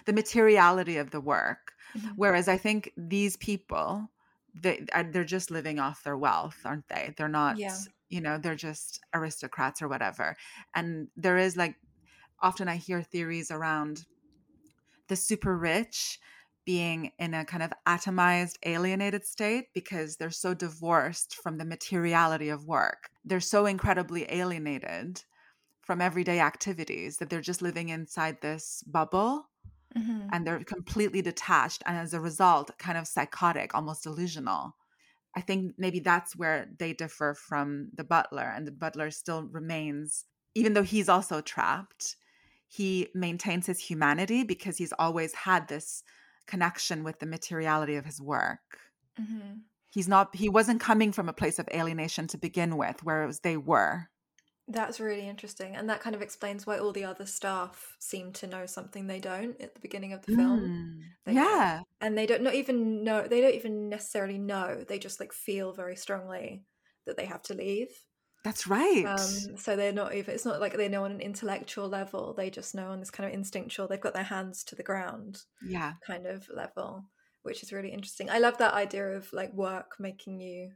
[0.07, 1.72] the materiality of the work.
[1.97, 2.12] Mhm.
[2.16, 4.11] Whereas I think these people,
[4.55, 7.14] they uh, they're just living off their wealth, aren't they?
[7.16, 7.78] They're not, Yeah.
[8.09, 10.36] you know, they're just aristocrats or whatever.
[10.74, 11.76] And there is like
[12.41, 14.07] often I hear theories around
[15.11, 16.20] the super rich
[16.66, 22.50] being in a kind of atomized, alienated state because they're so divorced from the materiality
[22.50, 23.11] of work.
[23.24, 25.24] They're so incredibly alienated
[25.82, 29.50] from everyday activities that they're just living inside this bubble
[29.96, 30.32] Mhm.
[30.32, 34.76] and they're completely detached and as a result kind of psychotic almost delusional
[35.36, 40.26] i think maybe that's where they differ from the butler and the butler still remains
[40.54, 42.16] even though he's also trapped
[42.70, 46.02] he maintains his humanity because he's always had this
[46.46, 48.78] connection with the materiality of his work
[49.18, 49.64] Mhm.
[49.90, 53.56] he's not he wasn't coming from a place of alienation to begin with whereas they
[53.56, 54.08] were
[54.68, 55.74] That's really interesting.
[55.74, 59.18] And that kind of explains why all the other staff seem to know something they
[59.20, 60.70] don't at the beginning of the film.
[60.70, 64.84] Mm, They- yeah And they don't not even know they don't even necessarily know.
[64.84, 66.66] They just like feel very strongly
[67.06, 67.90] that they have to leave.
[68.43, 71.88] That's right Um, so they're not even it's not like they know on an intellectual
[71.88, 72.34] level.
[72.34, 75.43] They just know on this kind of instinctual, they've got their hands to the ground
[75.62, 77.05] yeah kind of level,
[77.43, 78.30] which is really interesting.
[78.30, 80.72] I love that idea of like work making you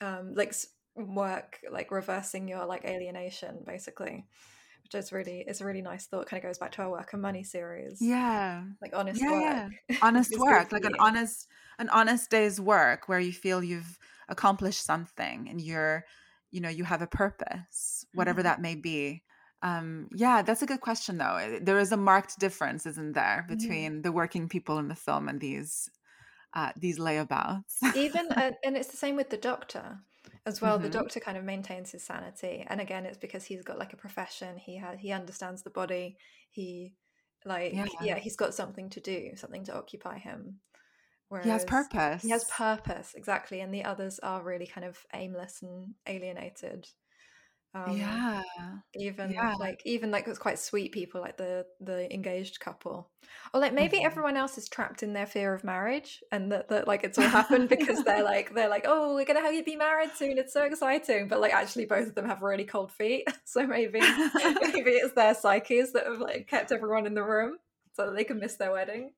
[0.00, 0.54] um like
[0.96, 4.26] work like reversing your like alienation basically
[4.82, 7.12] which is really it's a really nice thought kind of goes back to our work
[7.12, 9.96] and money series yeah like honest yeah, work yeah.
[10.02, 11.46] honest work like an honest
[11.78, 13.98] an honest day's work where you feel you've
[14.28, 16.04] accomplished something and you're
[16.50, 18.44] you know you have a purpose whatever Mhm.
[18.44, 19.22] that may be
[19.62, 23.56] um yeah that's a good question though there is a marked difference isn't there Mhm.
[23.58, 25.90] between the working people in the film and these
[26.54, 29.98] uh these layabouts even uh, and it's the same with the doctor
[30.46, 30.92] as well the Mhm.
[30.92, 34.56] doctor kind of maintains his sanity and again it's because he's got like a profession
[34.56, 36.16] he has he understands the body
[36.50, 36.94] he
[37.44, 37.86] like Yeah.
[38.02, 38.18] yeah.
[38.18, 40.60] he's got something to do something to occupy him
[41.30, 45.06] Whereas he has purpose he has purpose exactly and the others are really kind of
[45.14, 46.86] aimless and alienated
[47.74, 48.42] um, yeah
[48.94, 49.54] even Yeah.
[49.60, 53.10] like even like it's quite sweet people like the the engaged couple
[53.54, 54.04] or like maybe Mhm.
[54.04, 57.28] everyone else is trapped in their fear of marriage and that, that like it's all
[57.28, 60.52] happened because they're like they're like oh we're gonna have you be married soon it's
[60.52, 64.20] so exciting but like actually both of them have really cold feet so maybe
[64.60, 67.58] maybe it's their psyches that have like kept everyone in the room
[67.92, 69.12] so that they can miss their wedding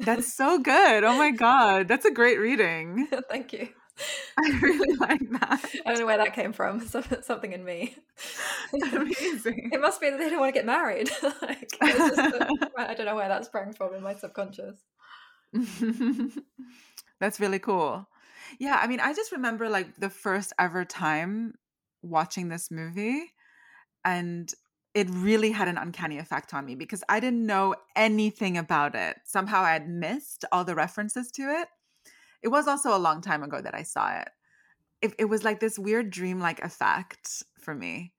[0.00, 3.68] that's so good oh my god that's a great reading thank you
[4.38, 6.80] i really like that I don't know where that came from.
[6.88, 7.94] Some- Something in me.
[8.72, 11.10] amazing It must be that they don't want to get married.
[11.42, 12.48] like, it's just a-
[12.78, 14.78] I don't know where that sprang from in my subconscious.
[17.20, 18.08] That's really cool.
[18.58, 21.54] Yeah, I mean, I just remember like the first ever time
[22.02, 23.32] watching this movie,
[24.04, 24.50] and
[24.94, 29.18] it really had an uncanny effect on me because I didn't know anything about it.
[29.24, 31.68] Somehow I had missed all the references to it.
[32.42, 34.30] It was also a long time ago that I saw it.
[35.00, 38.12] It, it was like this weird dreamlike effect for me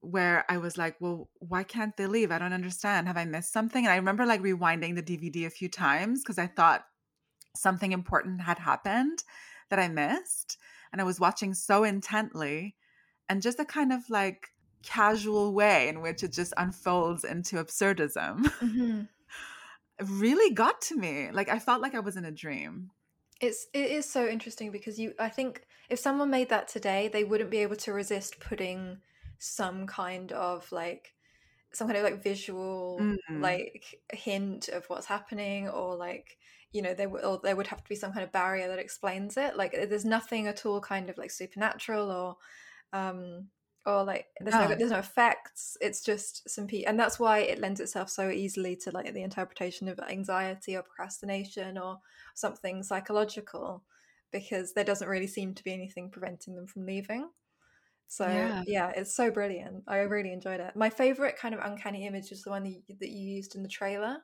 [0.00, 2.32] where I was like, well, why can't they leave?
[2.32, 3.06] I don't understand.
[3.06, 3.84] Have I missed something?
[3.84, 6.84] And I remember like rewinding the DVD a few times because I thought
[7.54, 9.22] something important had happened
[9.68, 10.56] that I missed.
[10.92, 12.76] And I was watching so intently
[13.28, 14.48] and just a kind of like
[14.82, 19.08] casual way in which it just unfolds into absurdism Mhm.
[20.02, 21.30] really got to me.
[21.30, 22.90] Like I felt like I was in a dream.
[23.40, 27.24] It's it is so interesting because you I think if someone made that today, they
[27.24, 28.98] wouldn't be able to resist putting
[29.38, 31.14] some kind of like
[31.72, 33.42] some kind of like visual Mm.
[33.42, 36.38] like hint of what's happening or like
[36.72, 38.78] you know there would or there would have to be some kind of barrier that
[38.78, 42.36] explains it like there's nothing at all kind of like supernatural or
[42.92, 43.48] um
[43.86, 44.74] or like there's no, No.
[44.76, 48.76] there's no effects it's just some pe and that's why it lends itself so easily
[48.76, 51.98] to like the interpretation of anxiety or procrastination or
[52.34, 53.82] something psychological
[54.32, 57.30] because there doesn't really seem to be anything preventing them from leaving
[58.08, 58.62] so Yeah.
[58.66, 62.42] yeah, it's so brilliant i really enjoyed it my favorite kind of uncanny image is
[62.42, 64.18] the one that you, that you used in the trailer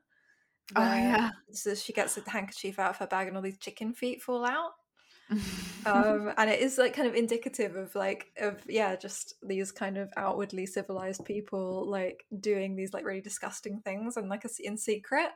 [0.75, 1.31] Oh, yeah.
[1.53, 4.45] So she gets a handkerchief out of her bag and all these chicken feet fall
[4.45, 4.73] out.
[5.85, 9.99] Um, and it is like kind of indicative of like of yeah just these kind
[9.99, 14.77] of outwardly civilized people like doing these like really disgusting things and like a, in
[14.77, 15.31] secret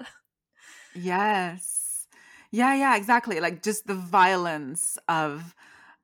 [0.95, 2.07] Yes.
[2.51, 3.41] Yeah, yeah, exactly.
[3.41, 5.55] Like just the violence of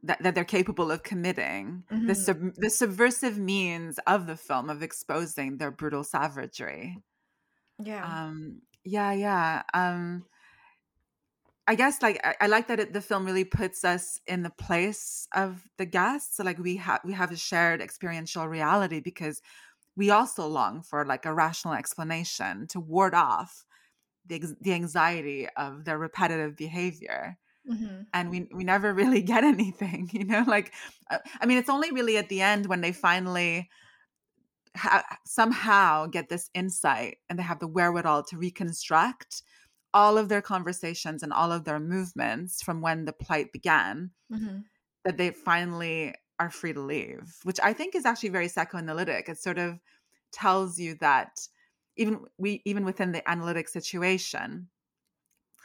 [0.02, 2.14] that, that they're capable of committing, the Mhm.
[2.14, 7.02] sub- the subversive means of the film of exposing their brutal savagery.
[7.78, 9.62] yeah Um, yeah, yeah.
[9.74, 10.26] Um,
[11.68, 14.50] I guess like I, I like that it, the film really puts us in the
[14.50, 16.36] place of the guests.
[16.36, 19.42] So like we have we have a shared experiential reality because
[19.96, 23.64] we also long for like a rational explanation to ward off
[24.26, 29.44] the ex- the anxiety of their repetitive behavior hmm and we we never really get
[29.44, 30.72] anything you know like
[31.10, 33.68] uh, i mean it's only really at the end when they finally
[34.76, 39.42] ha- somehow get this insight and they have the wherewithal to reconstruct
[39.96, 44.58] all of their conversations and all of their movements from when the plight began hmm
[45.06, 49.28] that they finally are free to leave which i think is actually very psychoanalytic.
[49.28, 49.78] It sort of
[50.32, 51.48] tells you that
[51.96, 54.68] even we even within the analytic situation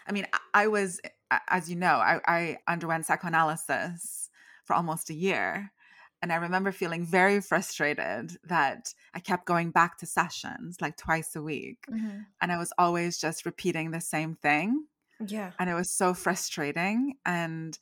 [0.07, 1.01] i mean i, I was
[1.49, 4.29] as you know I, I underwent psychoanalysis
[4.63, 5.73] for almost a year
[6.21, 11.35] and i remember feeling very frustrated that i kept going back to sessions like twice
[11.35, 14.85] a week hmm and i was always just repeating the same thing
[15.27, 15.51] yeah.
[15.59, 17.77] and it was so frustrating and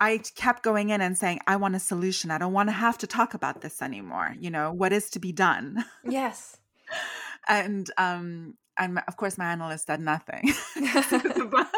[0.00, 2.30] i kept going in and saying i want a solution.
[2.30, 4.72] I don't want to have to talk about this anymore you know?
[4.72, 5.84] What is to be done?
[6.04, 6.56] Yes.
[7.46, 10.54] And um and of course my analyst said nothing.
[10.74, 11.68] He was a blank-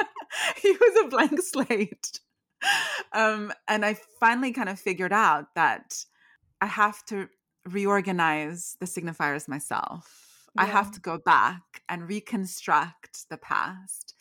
[0.63, 2.21] he was a blank slate
[3.13, 6.05] um and i finally kind of figured out that
[6.61, 7.29] i have to
[7.67, 10.49] reorganize the signifiers myself.
[10.59, 14.15] I have to go back and reconstruct the past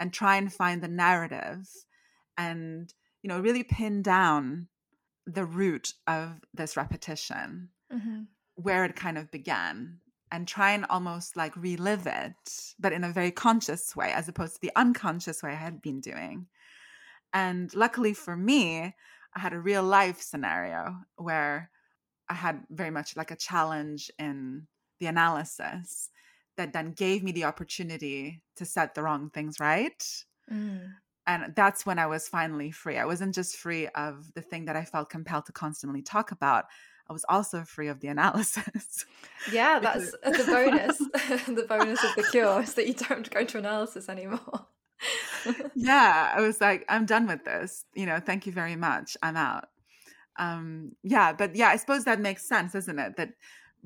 [0.00, 1.68] and try and find the narrative
[2.36, 2.92] and
[3.22, 4.66] you know really pin down
[5.26, 8.22] the root of this repetition hmm
[8.56, 9.98] where it kind of began
[10.32, 14.54] and try and almost like relive it, but in a very conscious way, as opposed
[14.54, 16.46] to the unconscious way I had been doing.
[17.36, 18.94] And luckily for me,
[19.34, 21.70] I had a real life scenario where
[22.30, 24.66] I had very much like a challenge in
[25.00, 26.08] the analysis
[26.56, 30.02] that then gave me the opportunity to set the wrong things right.
[30.50, 30.88] mm.
[31.26, 32.96] And that's when I was finally free.
[32.96, 36.64] I wasn't just free of the thing that I felt compelled to constantly talk about.
[37.10, 39.04] I was also free of the analysis.
[39.52, 40.98] yeah that's the bonus
[41.46, 44.68] the bonus of the cure is that you don't go to analysis anymore
[45.74, 47.84] yeah, I was like, I'm done with this.
[47.94, 49.16] You know, thank you very much.
[49.22, 49.68] I'm out.
[50.38, 53.16] Um, yeah, but yeah, I suppose that makes sense, doesn't it?
[53.16, 53.30] That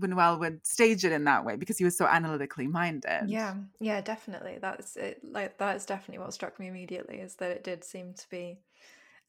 [0.00, 3.24] Buñuel would stage it in that way because he was so analytically minded.
[3.28, 4.58] Yeah, yeah, definitely.
[4.60, 5.20] That's it.
[5.22, 8.58] Like that is definitely what struck me immediately is that it did seem to be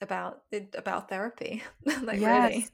[0.02, 1.64] about it about therapy.
[2.02, 2.68] like really.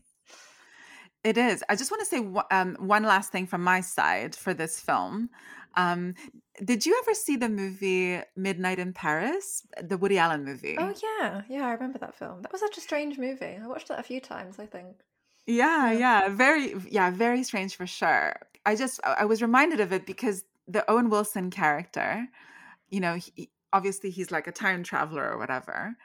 [1.23, 1.63] It is.
[1.67, 4.79] I just want to say one- um, one last thing from my side for this
[4.79, 5.29] film.
[5.75, 6.13] Um,
[6.63, 10.75] did you ever see the movie Midnight in Paris, the Woody Allen oh, movie?
[10.77, 12.41] Oh yeah, yeah, I remember that film.
[12.41, 13.57] That was such a strange movie.
[13.61, 14.59] I watched that a few times.
[14.59, 14.97] I think.
[15.47, 15.99] Yeah, Yeah.
[15.99, 18.35] yeah, very, yeah, very strange for sure.
[18.65, 22.27] I just, I was reminded of it because the Owen Wilson character,
[22.89, 25.95] you know, he, obviously he's like a time traveler or whatever.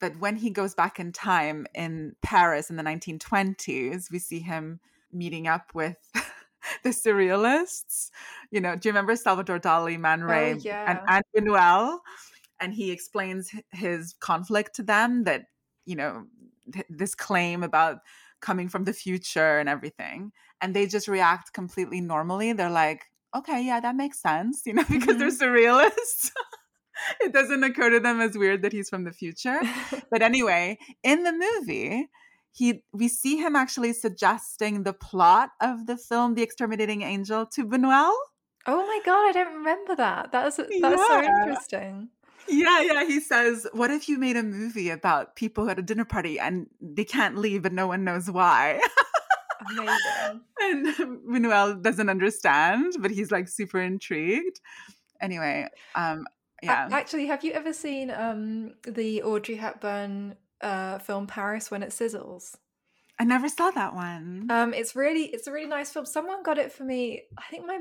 [0.00, 4.80] But when he goes back in time in Paris in the 1920s, we see him
[5.12, 5.96] meeting up with
[6.82, 8.10] the surrealists.
[8.50, 11.00] You know, do you remember Salvador Dali, Man oh, Ray, and, yeah.
[11.08, 11.98] and Buñuel?
[12.60, 15.46] And he explains his conflict to them that,
[15.86, 16.24] you know,
[16.72, 17.98] th- this claim about
[18.40, 20.32] coming from the future and everything.
[20.60, 22.52] And they just react completely normally.
[22.52, 23.04] They're like,
[23.34, 25.44] okay, yeah, that makes sense, you know, because they're mm-hmm.
[25.44, 26.30] surrealists.
[27.20, 29.60] it doesn't occur to them as weird that he's from the future.
[30.10, 32.08] but anyway, in the movie,
[32.54, 37.66] he we see him actually suggesting the plot of the film The Exterminating Angel to
[37.66, 38.12] Buñuel.
[38.66, 40.30] Oh my god, I don't remember that.
[40.30, 42.08] That is that's so interesting.
[42.48, 43.04] Yeah, yeah.
[43.04, 46.68] He says, What if you made a movie about people at a dinner party and
[46.80, 48.80] they can't leave, but no one knows why?
[49.70, 50.40] Amazing.
[50.60, 50.86] and
[51.28, 54.60] Buñuel doesn't understand, but he's like super intrigued.
[55.20, 56.26] Anyway, um,
[56.62, 56.88] yeah.
[56.92, 62.56] Actually, have you ever seen um the Audrey Hepburn uh film Paris when it sizzles?
[63.18, 64.48] I never saw that one.
[64.50, 66.06] Um, it's really it's a really nice film.
[66.06, 67.22] Someone got it for me.
[67.38, 67.78] I think my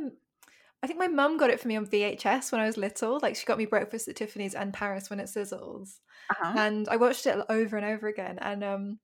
[0.83, 3.19] I think my mum got it for me on VHS when I was little.
[3.21, 5.99] Like she got me Breakfast at Tiffany's and Paris when it sizzles.
[6.29, 6.53] Uh-huh.
[6.57, 8.37] And I watched it over and over again.
[8.39, 8.99] And um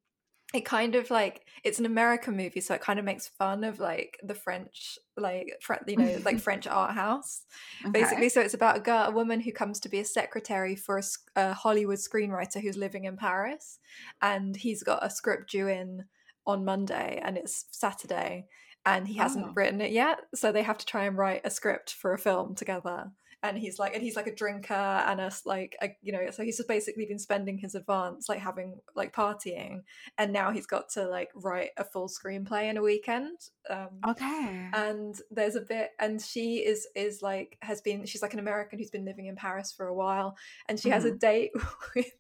[0.54, 3.80] it kind of like it's an American movie, so it kind of makes fun of
[3.80, 7.44] like the French, like fr- you know, like French art house,
[7.92, 8.30] basically.
[8.30, 11.00] So it's about a girl, a woman who comes to be a secretary for
[11.36, 13.78] a Hollywood screenwriter who's living in Paris,
[14.22, 16.06] and he's got a script due in
[16.48, 18.48] on Monday, and it's Saturday,
[18.88, 19.54] and he hasn't Oh.
[19.56, 22.56] written it yet, so they have to try and write a script for a film
[22.56, 23.12] together.
[23.42, 26.44] And he's like, and he's like a drinker and a like, a, you know, so
[26.44, 29.84] he's just basically been spending his advance like having like partying,
[30.18, 33.38] and now he's got to like write a full screenplay in a weekend.
[33.70, 34.70] Um, Okay.
[34.74, 38.80] and there's a bit and she is is like has been she's like an american
[38.80, 40.36] who's been living in paris for a while
[40.68, 41.52] and she has a date
[41.96, 42.12] with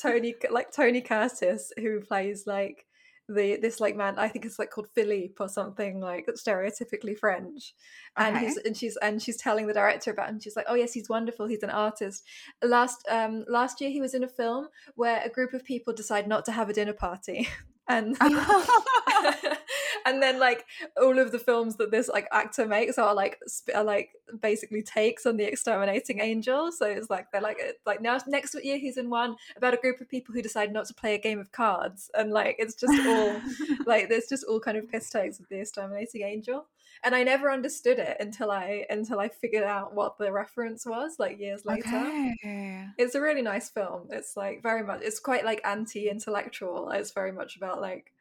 [0.00, 2.86] tony like tony curtis who plays like
[3.28, 7.74] the this like man i think it's like called philippe or something like stereotypically french
[8.18, 8.44] and Okay.
[8.46, 11.08] he's and she's and she's telling the director about him she's like oh yes he's
[11.08, 12.24] wonderful he's an artist
[12.62, 16.28] last um last year he was in a film where a group of people decide
[16.28, 17.48] not to have a dinner party
[17.88, 18.16] and
[20.04, 20.66] and then like
[21.00, 24.82] all of the films that this like actor makes are like sp- are like basically
[24.82, 26.72] takes on the exterminating angel.
[26.72, 29.78] So it's like they're like it's like now next year he's in one about a
[29.78, 32.10] group of people who decide not to play a game of cards.
[32.14, 33.40] And like it's just all
[33.86, 36.66] like there's just all kind of piss takes of the exterminating angel.
[37.02, 41.16] And i never understood it until i until i figured out what the reference was
[41.18, 41.88] like years later.
[41.88, 42.86] Okay.
[42.98, 44.08] it's a really nice film.
[44.10, 46.90] It's like very much it's quite like anti-intellectual.
[46.90, 48.13] It's very much about like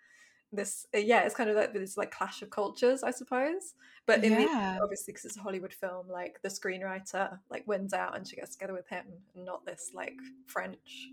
[0.54, 3.74] this uh, yeah it's kind of like this like clash of cultures i suppose
[4.06, 4.76] but in Yeah.
[4.78, 8.36] the obviously because it's a hollywood film like the screenwriter like wins out and she
[8.36, 10.16] gets together with him not this like
[10.47, 11.08] french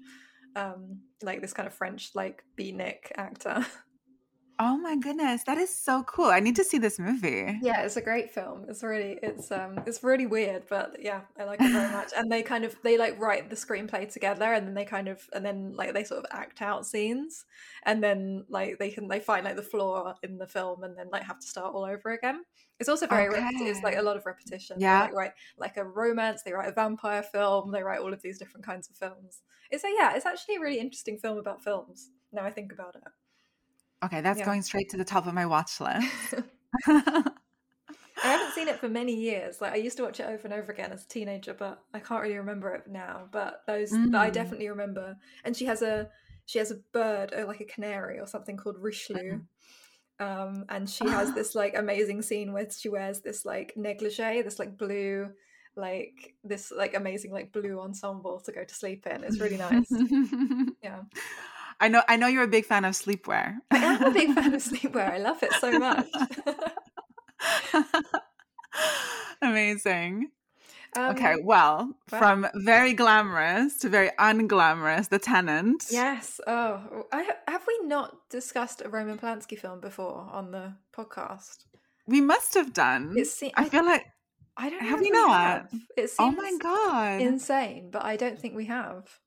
[0.56, 3.64] um like this kind of french like beatnik actor
[4.62, 6.26] Oh my goodness, that is so cool.
[6.26, 7.58] I need to see this movie.
[7.62, 11.44] yeah it's a great film it's really it's um it's really weird but yeah i
[11.44, 14.66] like it very much and they kind of they like write the screenplay together and
[14.66, 17.46] then they kind of and then like they sort of act out scenes
[17.84, 21.08] and then like they can they find like the flaw in the film and then
[21.10, 22.42] like have to start all over again
[22.78, 25.02] it's also very rep- it's like a lot of repetition They, Yeah.
[25.04, 28.38] like write like a romance they write a vampire film they write all of these
[28.38, 32.10] different kinds of films it's a yeah it's actually a really interesting film about films
[32.32, 33.02] now i think about it
[34.02, 34.46] Okay, that's Yeah.
[34.46, 36.34] going straight to the top of my watch list.
[38.22, 39.60] I haven't seen it for many years.
[39.60, 42.00] Like I used to watch it over and over again as a teenager, but I
[42.00, 43.28] can't really remember it now.
[43.30, 44.34] But those but I Mm.
[44.34, 45.16] definitely remember.
[45.44, 46.10] And she has a
[46.46, 49.40] she has a bird or like a canary or something called Richelieu.
[50.18, 54.58] Um, and she has this like amazing scene where she wears this like negligee, this
[54.58, 55.30] like blue,
[55.76, 59.24] like this like amazing like blue ensemble to go to sleep in.
[59.24, 59.90] It's really nice.
[60.82, 61.00] yeah.
[61.80, 63.56] I know I know you're a big fan of sleepwear.
[63.70, 65.10] I am a big fan of sleepwear.
[65.10, 66.08] I love it so much.
[69.42, 70.30] Amazing.
[70.96, 72.18] Um, okay, well, wow.
[72.18, 75.84] from very glamorous to very unglamorous, The Tenant.
[75.90, 76.40] Yes.
[76.46, 81.66] Oh, I, have we not discussed a Roman Polanski film before on the podcast?
[82.08, 83.14] We must have done.
[83.16, 84.04] It se- I feel like
[84.56, 84.82] I don't.
[84.82, 85.30] Have we not?
[85.30, 85.72] have.
[85.96, 87.20] It Oh my god.
[87.20, 89.20] insane, but I don't think we have.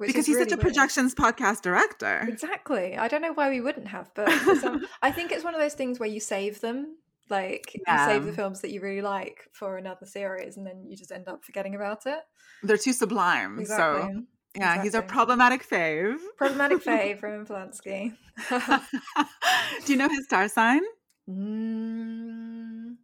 [0.00, 0.62] Because he's really such a weird.
[0.66, 2.24] projections podcast director.
[2.28, 2.96] Exactly.
[2.96, 4.30] I don't know why we wouldn't have, but
[4.60, 6.96] some, I think it's one of those things where you save them.
[7.30, 10.96] Like you save the films that you really like for another series, and then you
[10.96, 12.18] just end up forgetting about it.
[12.62, 13.64] They're too sublime.
[13.64, 14.22] So Exactly.
[14.56, 16.18] yeah, he's a problematic fave.
[16.36, 18.12] Problematic fave, Roman Polanski.
[19.86, 20.82] Do you know his star sign?
[21.30, 22.96] Mm,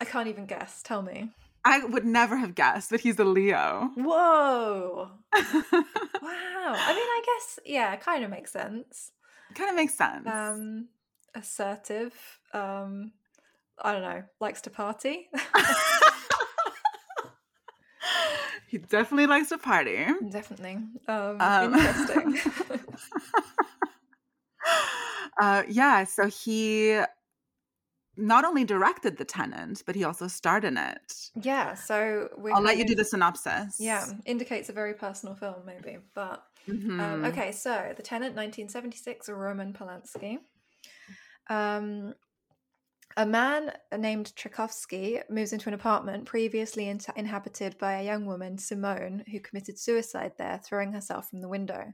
[0.00, 0.82] I can't even guess.
[0.82, 1.30] Tell me.
[1.68, 3.90] I would never have guessed, that he's a Leo.
[3.96, 5.10] Whoa!
[5.34, 5.40] wow.
[5.42, 5.74] I
[6.22, 9.10] mean, I guess yeah, it kind of makes sense.
[9.54, 10.28] kind of makes sense.
[10.28, 10.88] Um,
[11.34, 12.14] assertive.
[12.52, 13.10] Um,
[13.82, 14.22] I don't know.
[14.40, 15.28] Likes to party.
[18.68, 20.06] he definitely likes to party.
[20.30, 20.78] Definitely.
[21.08, 22.38] Um, Um, interesting.
[25.40, 27.00] uh, yeah, so he
[28.16, 31.30] not only directed The Tenant, but he also starred in it.
[31.34, 31.74] yeah.
[31.74, 33.76] So we're I'll let you do the synopsis.
[33.78, 35.98] Yeah, indicates a very personal film, maybe.
[36.14, 37.26] But um, Mhm.
[37.28, 40.38] okay, so The Tenant, 1976, Roman Polanski.
[41.48, 42.14] Um,
[43.16, 48.58] a man named Trelkovsky moves into an apartment previously in- inhabited by a young woman,
[48.58, 51.92] Simone, who committed suicide there, throwing herself from the window.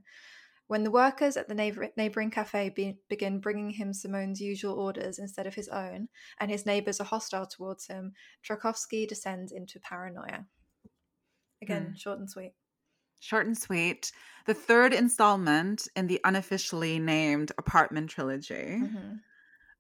[0.73, 5.19] When the workers at the neighbor- neighboring cafe be- begin bringing him Simone's usual orders
[5.19, 6.09] instead of his own,
[6.41, 10.47] and his neighbors are hostile towards him, Trelkovsky descends into paranoia.
[11.61, 11.95] Again, Hmm.
[11.97, 12.55] short and sweet.
[13.21, 14.13] Short and sweet.
[14.47, 19.21] The third installment in the unofficially named apartment trilogy, Mhm.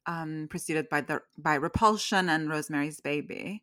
[0.05, 3.63] um, preceded by the by Repulsion and Rosemary's Baby.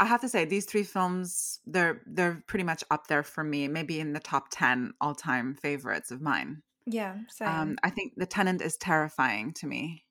[0.00, 3.68] I have to say these three films they're they're pretty much up there for me,
[3.68, 6.62] maybe in the top ten all time favorites of mine.
[6.86, 7.48] Yeah, same.
[7.48, 10.04] Um, I think The Tenant is terrifying to me.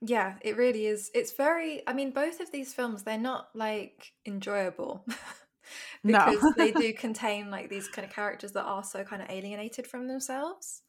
[0.00, 1.10] Yeah, it really is.
[1.14, 1.82] It's very.
[1.86, 5.04] I mean, both of these films they're not like enjoyable
[6.04, 9.88] because they do contain like these kind of characters that are so kind of alienated
[9.88, 10.82] from themselves.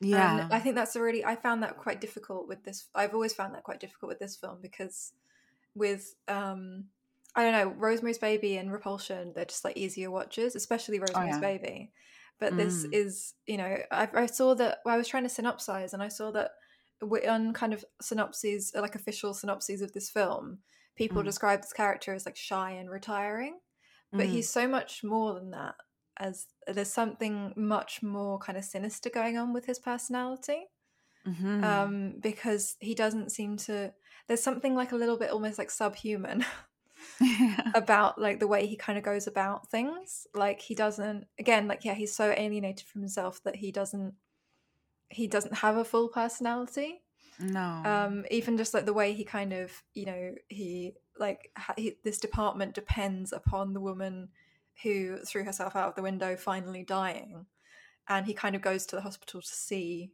[0.00, 0.40] Yeah.
[0.40, 1.24] And I think that's a really.
[1.24, 2.88] I found that quite difficult with this.
[2.92, 5.12] I've always found that quite difficult with this film because
[5.76, 6.86] with um
[7.36, 11.40] I don't know Rosemary's Baby and Repulsion they're just like easier watches, especially Rosemary's yeah.
[11.40, 11.92] Baby.
[12.40, 12.94] But this Mm.
[12.94, 16.08] is you know I, I saw that well, I was trying to synopsize and I
[16.08, 16.52] saw that
[17.28, 20.58] on kind of synopses uh, like official synopses of this film
[20.96, 21.26] people Mm.
[21.26, 23.58] describe this character as like shy and retiring
[24.12, 24.30] but Mhm.
[24.30, 25.74] he's so much more than that
[26.18, 30.66] as there's something much more kind of sinister going on with his personality
[31.26, 31.64] Mhm.
[31.64, 33.92] um because he doesn't seem to
[34.28, 36.44] there's something like a little bit almost like subhuman
[37.74, 41.84] about like the way he kind of goes about things like he doesn't again like
[41.84, 44.14] yeah he's so alienated from himself that he doesn't
[45.08, 47.02] he doesn't have a full personality
[47.38, 47.82] no.
[47.84, 51.96] um even just like the way he kind of you know he like ha- he,
[52.04, 54.28] this department depends upon the woman
[54.82, 57.46] who threw herself out of the window finally dying
[58.08, 60.10] and he kind of goes to the hospital to see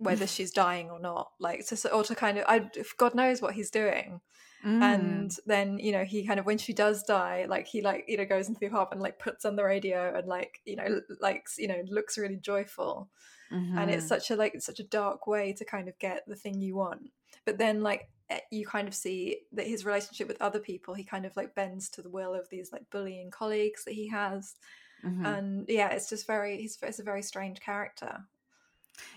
[0.00, 3.54] whether she's dying or not like to or to kind of i god knows what
[3.54, 4.20] he's doing
[4.62, 4.82] Mm.
[4.82, 8.18] and then you know he kind of when she does die like he like you
[8.18, 11.00] know goes into the apartment and like puts on the radio and like you know
[11.18, 13.08] like you know looks really joyful
[13.50, 14.08] and it's Mhm.
[14.08, 16.76] such a like it's such a dark way to kind of get the thing you
[16.76, 17.10] want
[17.46, 21.04] but then like eh, you kind of see that his relationship with other people he
[21.04, 24.56] kind of like bends to the will of these like bullying colleagues that he has
[25.02, 25.24] Mhm.
[25.26, 28.24] and yeah it's just very he's it's a very strange character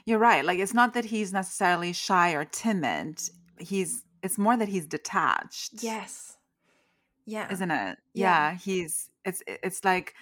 [0.06, 0.44] You're right.
[0.46, 3.22] Like it's not that he's necessarily shy or timid.
[3.60, 5.84] He's it's more that he's detached.
[5.84, 6.38] yes
[7.26, 7.98] yeah Isn't it?
[8.14, 8.52] Yeah.
[8.52, 10.14] Yeah, he's it's it's like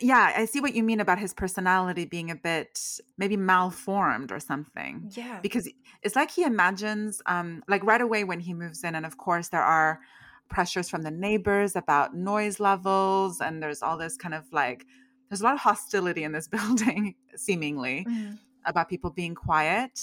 [0.00, 2.80] yeah, I see what you mean about his personality being a bit
[3.18, 5.10] maybe malformed or something.
[5.14, 5.68] yeah Because
[6.02, 9.48] it's like he imagines um like right away when he moves in and of course
[9.48, 10.00] there are
[10.48, 14.86] pressures from the neighbors about noise levels and there's all this kind of like
[15.28, 18.38] there's a lot of hostility in this building seemingly Mhm.
[18.66, 20.00] About people being quiet.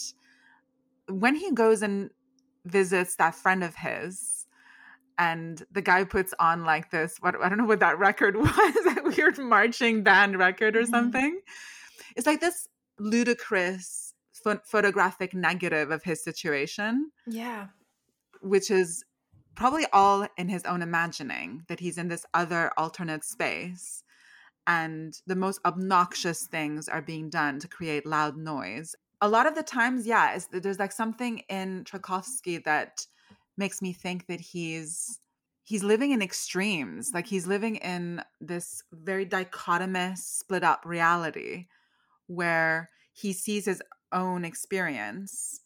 [1.09, 2.09] When he goes and
[2.65, 4.47] visits that friend of his,
[5.19, 8.47] and the guy puts on like this, what I don't know what that record was,
[8.55, 10.89] that weird marching band record or Mhm.
[10.89, 11.39] something.
[12.15, 12.67] It's like this
[12.99, 17.67] ludicrous pho- photographic negative of his situation, yeah
[18.41, 19.05] which is
[19.55, 24.03] probably all in his own imagining that he's in this other alternate space
[24.67, 28.95] and the most obnoxious things are being done to create loud noise.
[29.21, 33.07] A lot of the times, yeah, there's like something in Trelkovsky that
[33.57, 35.19] makes me think that he's
[35.63, 37.11] he's living in extremes.
[37.13, 41.67] Like he's living in this very dichotomous, split up reality
[42.27, 45.61] where he sees his own experience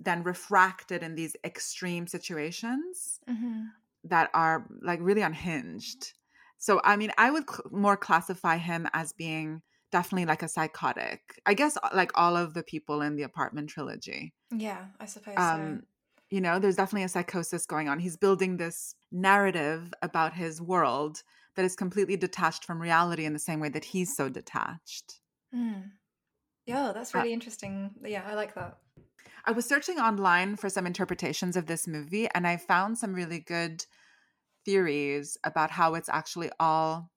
[0.00, 3.74] then refracted in these extreme situations Mhm.
[4.04, 6.14] that are like really unhinged.
[6.66, 9.62] So, I mean, I would cl- more classify him as being
[9.92, 11.20] definitely like a psychotic.
[11.46, 14.34] I guess uh, like all of the people in the apartment trilogy.
[14.66, 15.82] yeah i suppose Um,
[16.30, 17.98] you know, there's definitely a psychosis going on.
[18.00, 21.22] He's building this narrative about his world
[21.54, 25.20] that is completely detached from reality in the same way that he's so detached.
[25.54, 25.82] mm.
[26.66, 28.78] yeah that's Uh, really interesting yeah i like that
[29.46, 33.40] I was searching online for some interpretations of this movie and I found some really
[33.40, 33.84] good
[34.64, 37.10] theories about how it's actually all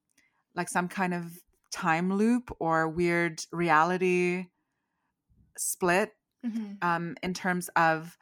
[0.55, 1.39] like some kind of
[1.71, 4.47] time loop or weird reality
[5.57, 6.13] split
[6.45, 6.77] Mhm.
[6.83, 8.17] um, in terms of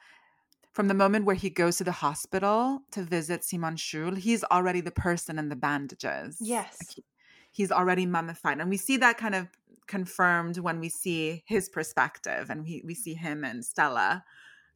[0.72, 4.82] from the moment where he goes to the hospital to visit Simone Choule, he's already
[4.82, 6.36] the person in the bandages.
[6.40, 6.76] Yes.
[6.80, 7.04] Like, he-
[7.50, 8.60] he's already mummified.
[8.60, 9.48] And we see that kind of
[9.86, 14.24] confirmed when we see his perspective and we, we see him and Stella,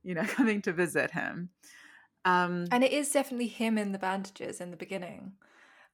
[0.02, 0.22] you know,
[0.56, 1.50] coming to visit him.
[2.24, 5.32] Um, and it is definitely him in the bandages in the beginning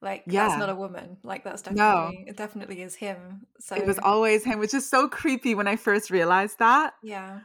[0.01, 0.47] like Yeah.
[0.47, 2.29] that's not a woman like that's definitely No.
[2.29, 5.75] it definitely is him so it was always him, which is so creepy when I
[5.75, 6.93] first realized that.
[7.01, 7.39] yeah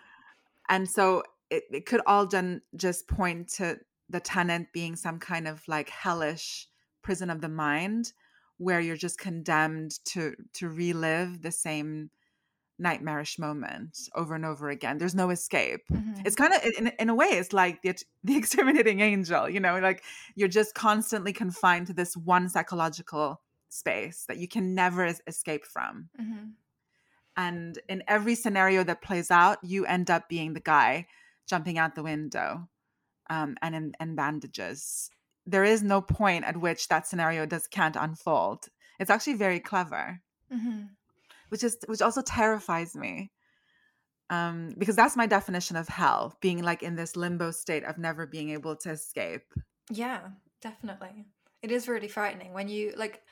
[0.68, 3.78] and so it, it could all done just point to
[4.08, 6.68] the tenant being some kind of like hellish
[7.02, 8.12] prison of the mind
[8.58, 12.10] where you're just condemned to to relive the same
[12.78, 16.26] nightmarish moment over and over again there's no escape Mhm.
[16.26, 17.94] it's kind of in, in a way it's like the,
[18.24, 20.02] the exterminating angel you know like
[20.34, 25.64] you're just constantly confined to this one psychological space that you can never es- escape
[25.64, 26.52] from Mhm.
[27.36, 31.06] and in every scenario that plays out you end up being the guy
[31.46, 32.68] jumping out the window
[33.30, 35.10] um, and in, in bandages
[35.46, 38.68] there is no point at which that scenario does can't unfold
[38.98, 40.20] it's actually very clever
[40.52, 40.90] Mhm.
[41.52, 43.30] Which is which also terrifies me
[44.30, 48.26] Um, because that's my definition of hell, being like in this limbo state of never
[48.26, 49.42] being able to escape.
[49.90, 50.30] Yeah,
[50.62, 51.26] definitely.
[51.62, 53.22] It is really frightening when you like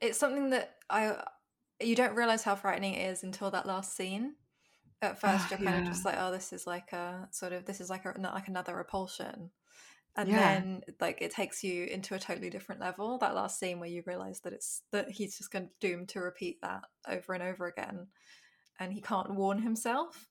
[0.00, 1.22] it's something that I
[1.80, 4.36] you don't realize how frightening it is until that last scene.
[5.02, 7.66] At first Oh, you're kind of just like, oh, this is like a sort of
[7.66, 9.50] this is like a not like another repulsion.
[10.16, 10.36] And Yeah.
[10.36, 13.18] then like it takes you into a totally different level.
[13.18, 16.20] That last scene where you realize that it's that he's just going to doomed to
[16.20, 18.08] repeat that over and over again,
[18.80, 20.28] and he can't warn himself,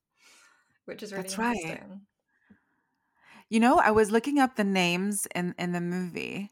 [0.86, 1.80] which is really That's right.
[1.80, 2.08] interesting.
[3.50, 6.52] You know, I was looking up the names in in the movie,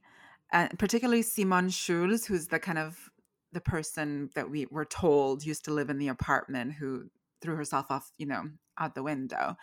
[0.52, 3.10] and particularly Simone Choule, who's the kind of
[3.52, 7.10] the person that we were told used to live in the apartment who
[7.42, 9.56] threw herself off, you know, out the window.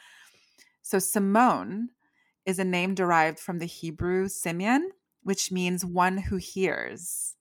[0.83, 1.91] So Simone
[2.47, 4.91] is a name derived from the Hebrew Simeon,
[5.23, 7.37] which means one who hears.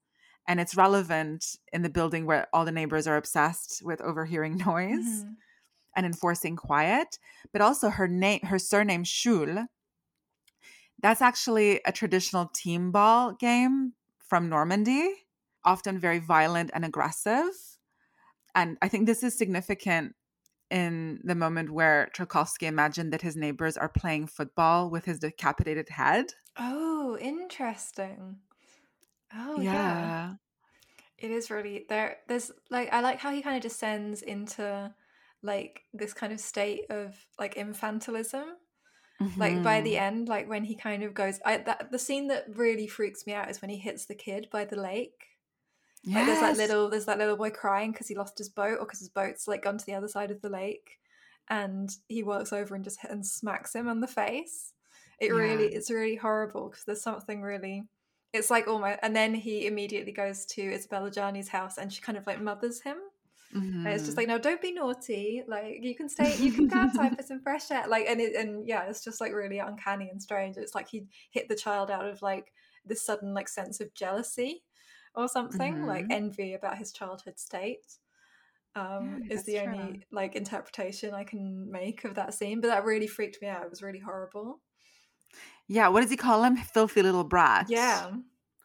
[0.47, 5.23] And it's relevant in the building where all the neighbors are obsessed with overhearing noise
[5.23, 5.37] Mhm.
[5.95, 7.19] and enforcing quiet,
[7.51, 9.67] but also her name, her surname Choule.
[11.01, 15.27] That's actually a traditional team ball game from Normandy,
[15.63, 17.53] often very violent and aggressive.
[18.55, 20.15] And I think this is significant
[20.71, 25.89] in the moment where Trelkovsky imagined that his neighbors are playing football with his decapitated
[25.89, 26.33] head.
[26.55, 28.41] Oh, interesting.
[29.33, 30.13] Oh yeah.
[31.17, 34.95] It is really there there's like I like how he kind of descends into
[35.41, 38.55] like this kind of state of like infantilism.
[39.39, 39.99] Like by the Mhm.
[39.99, 43.33] end, like when he kind of goes I that the scene that really freaks me
[43.33, 45.28] out is when he hits the kid by the lake.
[46.13, 48.85] Like there's that little there's that little boy crying because he lost his boat or
[48.85, 50.97] because his boat's like gone to the other side of the lake
[51.49, 54.73] and he walks over and just and smacks him on the face.
[55.19, 57.83] It really it's really horrible because there's something really
[58.33, 62.17] it's like almost and then he immediately goes to Isabelle Adjani's house and she kind
[62.17, 62.97] of like mothers him.
[63.85, 64.17] And it's just Mhm.
[64.17, 65.43] like, no, don't be naughty.
[65.47, 67.85] Like you can stay, you can go outside for some fresh air.
[67.87, 70.57] Like and it, and yeah, it's just like really uncanny and strange.
[70.57, 72.53] It's like he hit the child out of like
[72.85, 74.63] this sudden like sense of jealousy
[75.15, 76.11] or something, like Mhm.
[76.13, 77.85] envy about his childhood state.
[78.75, 80.03] Um, Yeah, is the only true.
[80.11, 82.61] like interpretation I can make of that scene.
[82.61, 83.63] But that really freaked me out.
[83.63, 84.61] It was really horrible.
[85.67, 86.55] Yeah, what does he call him?
[86.57, 87.65] Filthy little brat.
[87.69, 88.11] Yeah.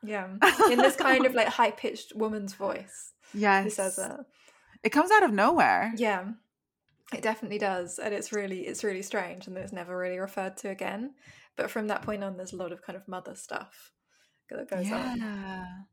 [0.02, 0.36] Yeah.
[0.70, 3.12] In this kind of like high pitched woman's voice.
[3.32, 3.64] yes.
[3.64, 4.20] He says that.
[4.82, 5.92] It comes out of nowhere.
[5.96, 6.32] Yeah,
[7.14, 10.68] it definitely does, and it's really it's really strange, and it's never really referred to
[10.68, 11.14] again.
[11.56, 13.92] But from that point on, there's a lot of kind of mother stuff
[14.50, 15.86] that goes on.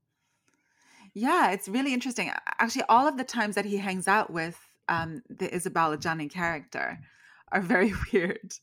[1.14, 1.52] Yeah.
[1.52, 2.32] It's really interesting.
[2.60, 4.58] Actually, all of the times that he hangs out with
[4.88, 7.00] um, the Isabelle Adjani character
[7.52, 8.54] are very weird.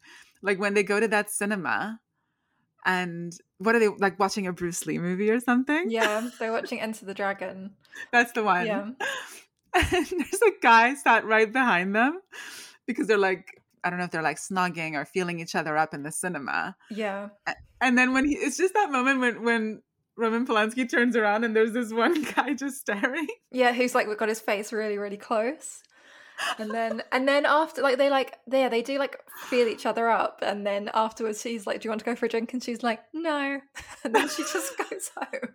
[0.42, 2.00] Like when they go to that cinema
[2.84, 5.90] and what are they like watching a Bruce Lee movie or something?
[5.90, 7.72] Yeah, they're watching Enter the Dragon.
[8.12, 8.66] That's the one.
[8.66, 8.90] Yeah.
[9.74, 12.20] And there's a guy sat right behind them
[12.86, 15.92] because they're like, I don't know if they're like snogging or feeling each other up
[15.92, 16.74] in the cinema.
[16.90, 17.28] Yeah,
[17.80, 19.82] And then when he, it's just that moment when, when
[20.18, 23.26] Roman Polanski turns around and there's this one guy just staring.
[23.52, 25.82] yeah, who's like got his face really really close,
[26.58, 30.08] and then and then after like they like there they do like feel each other
[30.08, 32.62] up, and then afterwards he's like, "Do you want to go for a drink?" And
[32.62, 33.60] she's like, "No,"
[34.04, 35.54] and then she just goes home.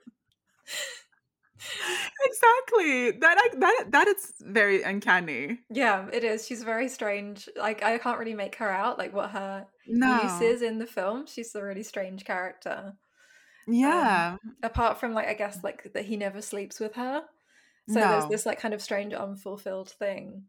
[2.26, 3.11] exactly.
[3.20, 5.59] That I- that that is very uncanny.
[5.70, 6.45] Yeah, it is.
[6.47, 7.47] She's very strange.
[7.55, 10.22] Like I can't really make her out, like what her No.
[10.24, 11.26] use is in the film.
[11.28, 12.93] She's a really strange character.
[13.68, 14.38] Yeah.
[14.61, 17.24] Apart from like I guess like that he never sleeps with her.
[17.89, 20.45] So there's this like kind of strange unfulfilled thing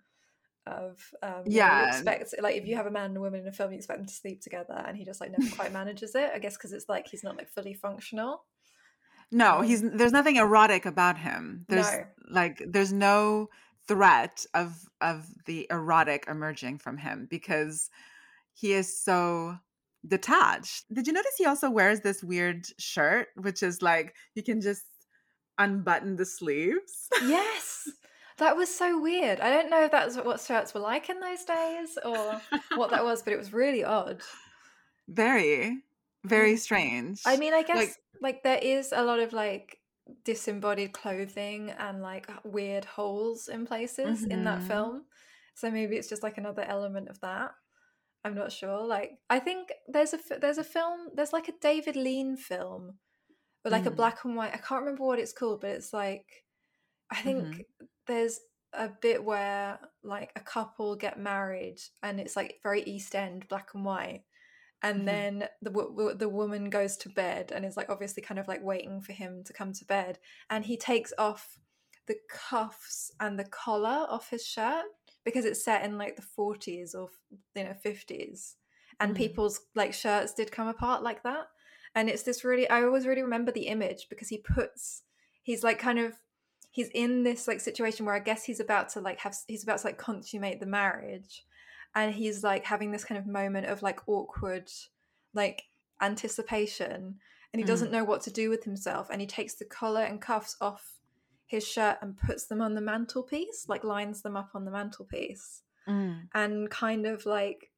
[0.67, 1.83] of um Yeah.
[1.83, 3.77] you expect like if you have a man and a woman in a film you
[3.79, 6.31] expect them to sleep together and he just like never quite manages it.
[6.35, 8.45] I guess because it's like he's not like fully functional.
[9.33, 11.65] No, Um, he's there's nothing erotic about him.
[11.69, 12.05] There's No.
[12.31, 13.49] like there's no
[13.89, 17.91] threat of of the erotic emerging from him because
[18.55, 19.59] he is so
[20.07, 20.85] detached.
[20.93, 24.85] Did you notice he also wears this weird shirt which is like you can just
[25.59, 27.09] unbutton the sleeves?
[27.23, 27.89] Yes.
[28.39, 29.39] That was so weird.
[29.41, 32.41] I don't know if that's what shirts were like in those days or
[32.75, 34.21] what that was, but it was really odd.
[35.09, 35.83] very
[36.25, 37.21] very strange.
[37.27, 39.79] I mean, I guess Like- like, there is a lot of like
[40.25, 44.67] disembodied clothing and like weird holes in places in that Mhm.
[44.67, 45.05] film.
[45.55, 47.55] So maybe it's just like another element of that.
[48.25, 48.87] I'm not sure.
[48.87, 52.99] Like I think there's a there's a film there's like a David Lean film,
[53.65, 53.97] or like a Mm.
[53.97, 54.55] black and white.
[54.55, 56.45] I can't remember what it's called, but it's like
[57.11, 57.65] I think Mhm.
[58.07, 58.41] there's
[58.73, 63.75] a bit where like a couple get married and it's like very East End black
[63.75, 64.25] and white
[64.83, 65.05] and Mhm.
[65.07, 69.01] then the the woman goes to bed and is like obviously kind of like waiting
[69.03, 70.19] for him to come to bed
[70.51, 71.59] and he takes off
[72.07, 74.87] the cuffs and the collar off his shirt
[75.25, 77.09] because it's set in like the 40s or
[77.55, 78.55] you know 50s
[79.01, 79.17] and Mm.
[79.17, 81.49] people's like shirts did come apart like that
[81.95, 85.03] and it's this really i always really remember the image because he puts
[85.43, 86.13] he's like kind of
[86.71, 89.79] he's in this like situation where i guess he's about to like have he's about
[89.81, 91.45] to like consummate the marriage
[91.95, 94.71] and he's like having this kind of moment of like awkward
[95.33, 95.65] like
[96.01, 97.17] anticipation
[97.53, 97.69] and he Mm.
[97.69, 100.94] doesn't know what to do with himself and he takes the collar and cuffs off
[101.55, 105.63] his shirt and puts them on the mantelpiece like lines them up on the mantelpiece
[105.89, 106.29] Mm.
[106.35, 107.71] and kind of like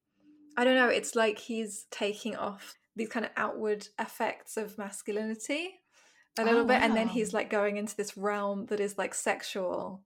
[0.57, 5.81] I don't know, it's like he's taking off these kind of outward effects of masculinity
[6.39, 9.13] a little Oh, bit and then he's like going into this realm that is like
[9.15, 10.03] sexual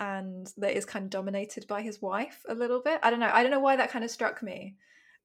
[0.00, 2.98] and that is kind of dominated by his wife a little bit.
[3.02, 3.30] I don't know.
[3.32, 4.74] I don't know why that kind of struck me.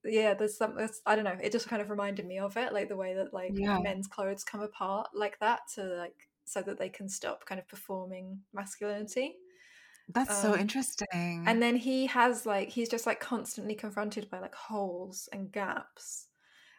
[0.03, 1.37] Yeah, there's some there's, I don't know.
[1.41, 3.79] It just kind of reminded me of it like the way that like Yeah.
[3.79, 7.67] men's clothes come apart like that to like so that they can stop kind of
[7.67, 9.37] performing masculinity.
[10.09, 11.07] That's so Um, interesting.
[11.47, 16.29] And then he has like he's just like constantly confronted by like holes and gaps,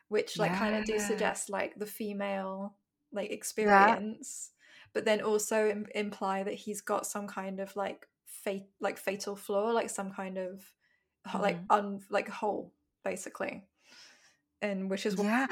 [0.09, 2.77] which like kind of do suggest like the female
[3.13, 4.53] like experience,
[4.93, 9.37] but then also Im- imply that he's got some kind of like fate like fatal
[9.37, 10.75] flaw, like some kind of
[11.27, 13.67] ho- like un like hole basically,
[14.63, 15.47] and which is what yeah.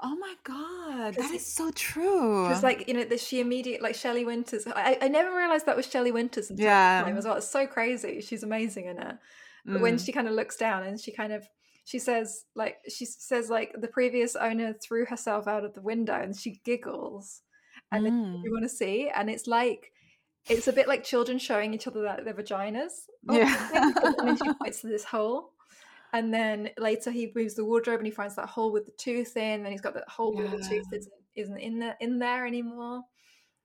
[0.00, 2.46] Oh my god, that is so true.
[2.48, 4.66] Because like you know, that she immediate like Shelley Winters.
[4.66, 7.02] I, I never realized that was Shelley Winters until Yeah.
[7.04, 7.36] time as well.
[7.36, 8.20] It's so crazy.
[8.20, 9.16] She's amazing in it.
[9.64, 10.04] But when Mm.
[10.04, 11.46] she kind of looks down and she kind of
[11.84, 16.14] she says like she says like the previous owner threw herself out of the window
[16.14, 17.42] and she giggles
[17.92, 18.44] and then Mm.
[18.44, 19.92] you want to see and it's like
[20.48, 23.06] it's a bit like children showing each other their vaginas.
[23.28, 23.70] Oh, Yeah.
[24.18, 25.51] and she points to this hole.
[26.12, 29.36] And then later he moves the wardrobe and he finds that hole with the tooth
[29.36, 30.98] in, and he's got that hole with the tooth Yeah.
[30.98, 33.02] isn't, isn't in there in there anymore.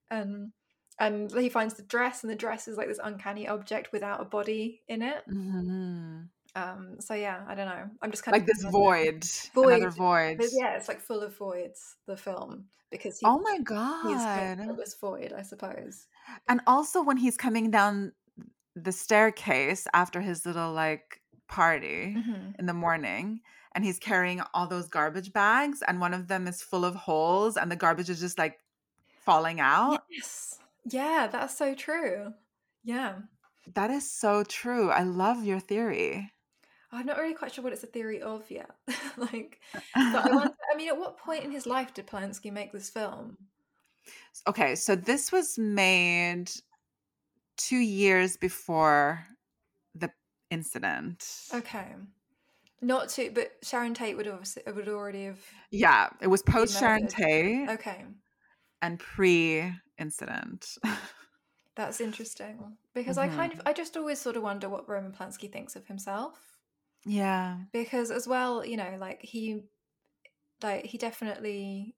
[0.10, 0.52] And
[1.00, 4.26] and he finds the dress, and the dress is like this uncanny object without a
[4.26, 5.24] body in it.
[5.30, 6.30] Mhm.
[6.56, 7.84] Um, so yeah, I don't know.
[8.02, 9.74] I'm just kind like of like this void, void.
[9.76, 10.38] another void.
[10.38, 11.98] But yeah, it's like full of voids.
[12.08, 14.58] The film because he, Oh my he's god!
[14.66, 16.08] got this void, I suppose.
[16.48, 18.14] And also when he's coming down
[18.76, 22.56] the staircase after his little like party Mhm.
[22.60, 23.42] in the morning
[23.74, 27.58] and he's carrying all those garbage bags and one of them is full of holes
[27.58, 28.60] and the garbage is just like
[29.20, 30.04] falling out.
[30.10, 30.60] Yes.
[30.86, 32.34] Yeah, that's so true.
[32.84, 33.22] Yeah.
[33.68, 34.90] That is so true.
[34.90, 36.34] I love your theory.
[36.92, 38.72] I'm not really quite sure what it's a theory of yet.
[39.18, 39.62] like,
[40.12, 42.90] but I wonder, I mean, at what point in his life did Polanski make this
[42.90, 43.50] film?
[44.48, 46.52] Okay, so this was made
[47.58, 49.26] 2 years before
[50.50, 51.26] incident.
[51.54, 51.96] Okay.
[52.82, 55.40] Not to, but Sharon Tate would obviously would already have.
[55.72, 57.08] Yeah, it was post Sharon.
[57.08, 58.06] Tate Okay,
[58.82, 60.78] and pre incident.
[61.76, 63.62] that's interesting because I kind Mm-hmm.
[63.62, 66.58] of I just always sort of wonder what Roman Polanski thinks of himself
[67.06, 67.58] yeah.
[67.72, 69.64] because as well, you know, like he,
[70.64, 71.96] like he definitely,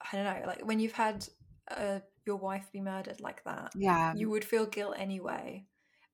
[0.00, 1.26] I don't know, like when you've had
[1.70, 4.14] uh, your wife be murdered like that, Yeah.
[4.14, 5.66] you would feel guilt anyway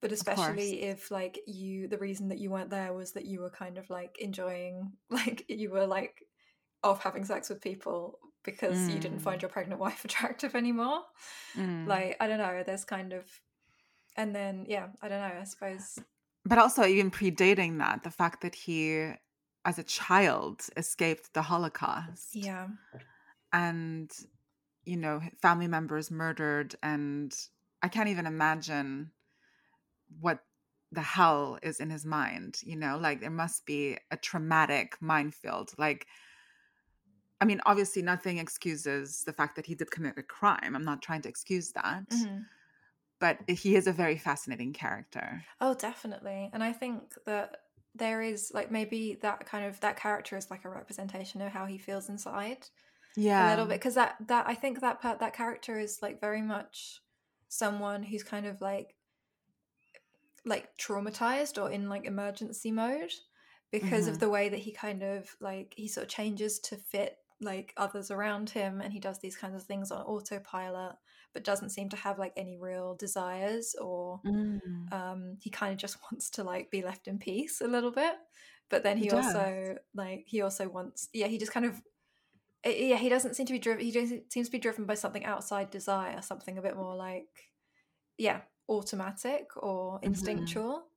[0.02, 3.48] but especially if like you the reason that you weren't there was that you were
[3.50, 6.22] kind of like enjoying like you were like
[6.84, 9.22] off having sex with people because you didn't Mm.
[9.22, 11.00] find your pregnant wife attractive anymore
[11.56, 11.86] Mm.
[11.86, 13.24] like i don't know there's kind of
[14.16, 15.98] and then yeah i don't know i suppose
[16.44, 19.12] but also even predating that, the fact that he
[19.64, 22.34] as a child escaped the Holocaust.
[22.34, 22.66] yeah
[23.52, 24.10] and
[24.84, 27.32] you know family members murdered and
[27.82, 29.10] i can't even imagine
[30.20, 30.40] what
[30.90, 32.98] the hell is in his mind you know?
[32.98, 36.06] Like there must be a traumatic minefield like
[37.40, 41.02] i mean obviously nothing excuses the fact that he did commit a crime i'm not
[41.02, 42.46] trying to excuse that Mhm.
[43.20, 45.44] but he is a very fascinating character.
[45.60, 47.56] Oh definitely and i think that
[47.94, 51.66] there is like maybe that kind of that character is like a representation of how
[51.66, 52.68] he feels inside
[53.16, 56.20] yeah a little bit because that that I think that part that character is like
[56.20, 57.02] very much
[57.48, 58.94] someone who's kind of like
[60.44, 63.12] like traumatized or in like emergency mode
[63.70, 64.08] because Mhm.
[64.08, 67.72] of the way that he kind of like he sort of changes to fit like
[67.76, 70.96] others around him and he does these kinds of things on autopilot
[71.32, 74.92] but doesn't seem to have like any real desires or Mm.
[74.92, 78.16] um he kind of just wants to like be left in peace a little bit
[78.70, 81.82] but then He he, also like he also wants yeah he just kind of
[82.66, 83.92] uh, yeah he doesn't seem to be driven he
[84.30, 87.52] seems to be driven by something outside desire something a bit more like
[88.18, 90.52] yeah automatic or Mm-hmm.
[90.52, 90.88] instinctual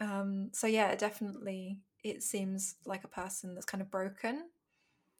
[0.00, 4.50] um so yeah definitely it seems like a person that's kind of broken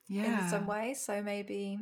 [0.08, 1.78] yeah in some way so maybe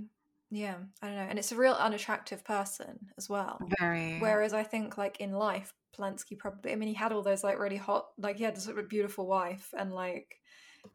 [0.50, 1.22] yeah, I don't know.
[1.22, 3.66] And it's a real unattractive person as well.
[3.80, 4.14] Very.
[4.14, 7.58] Whereas I think like in life, Polanski probably I mean he had all those like
[7.58, 10.40] really hot like he had this sort of beautiful wife and like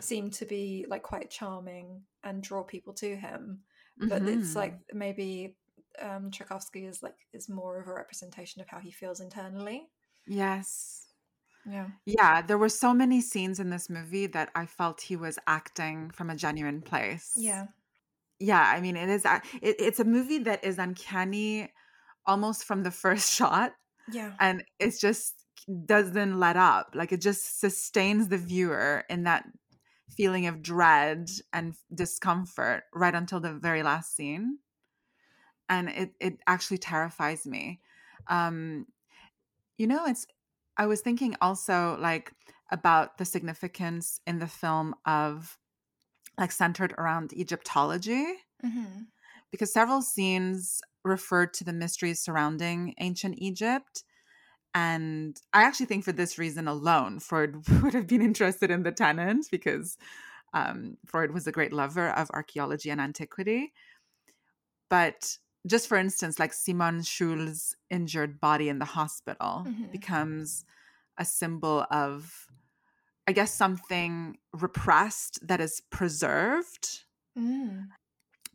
[0.01, 3.63] seemed to be like quite charming and draw people to him.
[4.07, 4.55] But it's Mhm.
[4.55, 5.57] like maybe
[5.99, 9.87] um Trelkovsky is like is more of a representation of how he feels internally.
[10.27, 11.07] Yes.
[11.65, 11.87] Yeah.
[12.05, 16.09] Yeah, there were so many scenes in this movie that I felt he was acting
[16.11, 17.33] from a genuine place.
[17.35, 17.65] Yeah.
[18.39, 19.23] Yeah, I mean, it is.
[19.61, 21.71] It, it's a movie that is uncanny,
[22.25, 23.73] almost from the first shot,
[24.11, 24.31] Yeah.
[24.39, 25.35] and it's just
[25.85, 26.93] doesn't let up.
[26.95, 29.45] Like it just sustains the viewer in that
[30.17, 34.57] feeling of dread and discomfort right until the very last scene,
[35.69, 37.81] and it it actually terrifies me.
[38.27, 38.87] Um,
[39.77, 40.25] you know, it's.
[40.77, 42.33] I was thinking also like
[42.71, 45.59] about the significance in the film of
[46.37, 48.25] like centered around Egyptology
[48.61, 49.05] hmm
[49.51, 54.03] because several scenes referred to the mysteries surrounding ancient Egypt.
[54.73, 58.91] And I actually think for this reason alone, Freud would have been interested in the
[58.91, 59.97] tenant because
[60.53, 63.73] um, Freud was a great lover of archaeology and antiquity.
[64.89, 65.37] But
[65.67, 69.91] just for instance, like Simone Choule's injured body in the hospital Mhm.
[69.91, 70.65] becomes
[71.17, 72.47] a symbol of,
[73.27, 77.05] I guess, something repressed that is preserved
[77.37, 77.91] Mm.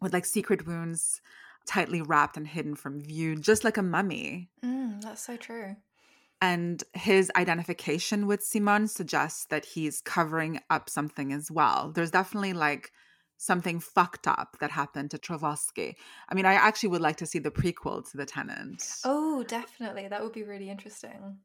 [0.00, 1.20] with like secret wounds
[1.66, 4.50] tightly wrapped and hidden from view, just like a mummy.
[4.62, 5.76] Mm, that's so true.
[6.40, 11.92] And his identification with Simone suggests that he's covering up something as well.
[11.92, 12.92] There's definitely like
[13.39, 15.95] something fucked up that happened to Trelkovsky.
[16.28, 18.82] I mean, I actually would like to see the prequel to The Tenant.
[19.05, 20.09] Oh, definitely.
[20.09, 21.39] That would be really interesting.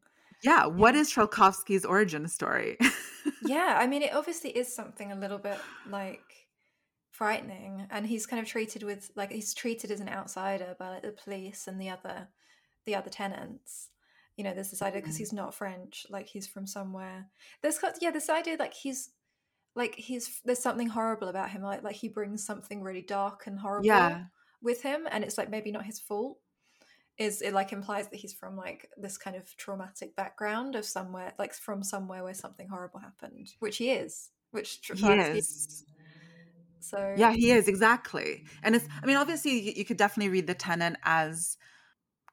[0.43, 2.77] Yeah, what is Trelkovsky's origin story?
[3.45, 6.23] yeah, I mean, it obviously is something a little bit like
[7.11, 11.03] frightening, and he's kind of treated with like he's treated as an outsider by like
[11.03, 12.27] the police and the other
[12.85, 13.89] the other tenants.
[14.37, 15.19] You know, there's this idea because Mm.
[15.19, 17.27] he's not French, like he's from somewhere.
[17.61, 19.11] There's got- yeah, this idea like he's
[19.75, 23.59] like he's there's something horrible about him, like like he brings something really dark and
[23.59, 24.25] horrible Yeah.
[24.61, 26.37] with him, and it's like maybe not his fault.
[27.17, 31.33] Is it like implies that he's from like this kind of traumatic background of somewhere,
[31.39, 35.85] like from somewhere where something horrible happened, which he is, which he is.
[36.79, 38.45] So Yeah, he is exactly.
[38.63, 41.57] And it's I mean obviously you, you could definitely read the tenant as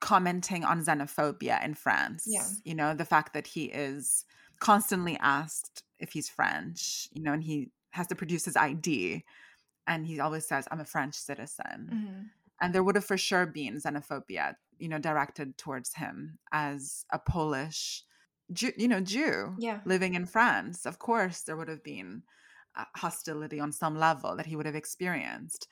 [0.01, 2.26] commenting on xenophobia in France.
[2.26, 2.47] Yeah.
[2.64, 4.24] You know, the fact that he is
[4.61, 9.24] constantly asked if he's French, you know, and he has to produce his ID
[9.86, 11.90] and he always says I'm a French citizen.
[11.92, 12.30] Mhm.
[12.61, 17.18] And there would have for sure been xenophobia, you know, directed towards him as a
[17.18, 18.04] Polish
[18.52, 19.80] Jew, you know, Jew Yeah.
[19.84, 20.86] living in France.
[20.86, 22.22] Of course, there would have been
[22.74, 25.68] uh, hostility on some level that he would have experienced.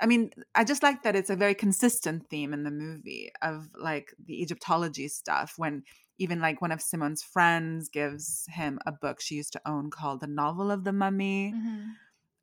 [0.00, 3.70] I mean, I just like that it's a very consistent theme in the movie of
[3.76, 5.54] like the Egyptology stuff.
[5.58, 5.84] When
[6.20, 10.20] even like one of Simone's friends gives him a book she used to own called
[10.20, 11.96] The Novel of the Mummy Mhm.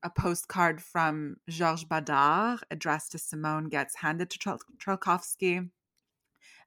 [0.03, 5.71] a postcard from Georges Badar addressed to Simone gets handed to Trelkovsky.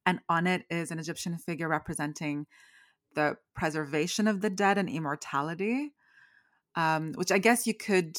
[0.06, 2.46] And on it is an Egyptian figure representing
[3.14, 5.94] the preservation of the dead and immortality,
[6.74, 8.16] um, which I guess you could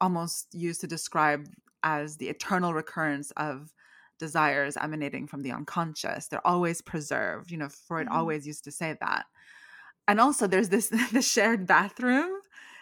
[0.00, 1.48] almost use to describe
[1.82, 3.72] as the eternal recurrence of
[4.18, 6.28] desires emanating from the unconscious.
[6.28, 7.50] They're always preserved.
[7.50, 8.12] You know, Freud Mhm.
[8.12, 9.26] always used to say that.
[10.08, 12.30] And also, there's this the shared bathroom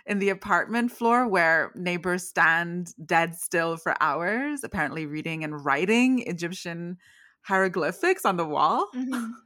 [0.07, 6.21] in the apartment floor where neighbors stand dead still for hours, apparently reading and writing
[6.27, 6.99] Egyptian
[7.43, 8.89] hieroglyphics on the wall.
[8.95, 9.33] Mhm.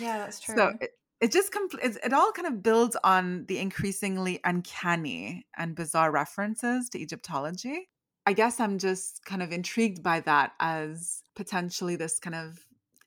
[0.00, 0.54] Yeah, that's true.
[0.54, 0.90] So it,
[1.20, 6.10] it just compl- it, it all kind of builds on the increasingly uncanny and bizarre
[6.10, 7.88] references to Egyptology.
[8.28, 12.58] I guess I'm just kind of intrigued by that as potentially this kind of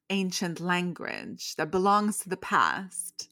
[0.09, 3.29] ancient language that belongs to the past,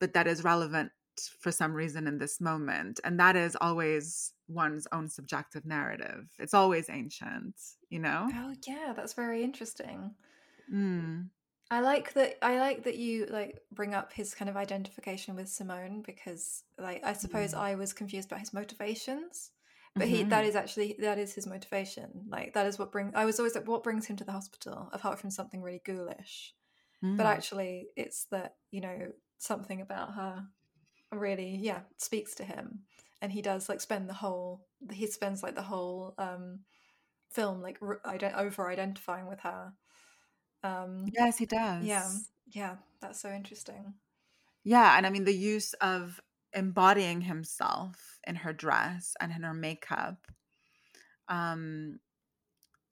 [0.00, 0.90] but that is relevant
[1.38, 2.98] for some reason in this moment.
[3.04, 6.26] And that is always one's own subjective narrative.
[6.40, 7.54] It's always ancient,
[7.90, 8.28] you know?
[8.34, 10.16] oh yeah, that's very interesting.
[10.68, 11.28] Mm.
[11.70, 12.38] I like that.
[12.42, 17.04] I like that you like bring up his kind of identification with Simone because, like,
[17.04, 17.58] I suppose Mm.
[17.58, 19.52] I was confused about his motivations,
[20.00, 20.48] but he that Mhm.
[20.48, 22.26] is actually that is his motivation.
[22.28, 23.12] Like, that is what brings.
[23.14, 26.54] I was always like, what brings him to the hospital apart from something really ghoulish?
[27.16, 27.36] But Mm.
[27.36, 30.48] actually, it's that you know something about her
[31.12, 32.80] really, yeah, speaks to him,
[33.22, 34.66] and he does like spend the whole.
[34.92, 36.64] He spends like the whole um
[37.30, 39.72] film like r- ident- over identifying with her.
[40.62, 41.86] Um, Yes, he does.
[41.86, 42.10] yeah,
[42.48, 43.94] yeah, that's so interesting.
[44.64, 46.20] Yeah, and I mean the use of
[46.52, 50.26] embodying himself in her dress and in her makeup.
[51.28, 52.00] Um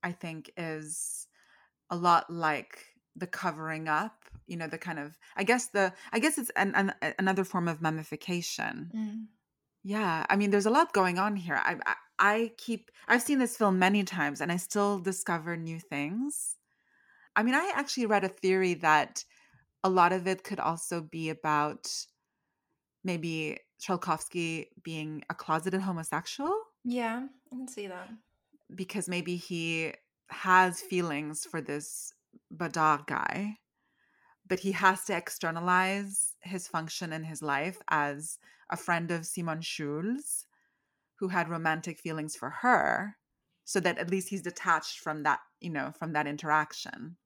[0.03, 1.27] I think, is
[1.91, 2.87] a lot like
[3.17, 4.25] the covering up.
[4.47, 7.69] You know, the kind of I guess the I guess it's an, an, another form
[7.69, 8.91] of mummification.
[8.95, 9.27] Mm.
[9.83, 11.57] Yeah, I mean, there's a lot going on here.
[11.57, 15.79] I, I I keep I've seen this film many times, and I still discover new
[15.81, 16.57] things.
[17.37, 19.25] I mean, I actually read a theory that
[19.85, 21.89] a lot of it could also be about
[23.11, 26.55] maybe Trelkovsky being a closeted homosexual
[26.85, 28.09] Yeah, I can see that.
[28.83, 29.93] because maybe he
[30.29, 32.13] has feelings for this
[32.53, 33.59] Badar guy,
[34.47, 38.39] but he has to externalize his function in his life as
[38.71, 40.17] a friend of Simone Choule,
[41.19, 43.17] who had romantic feelings for her,
[43.65, 47.17] so that at least he's detached from that, you know, from that interaction.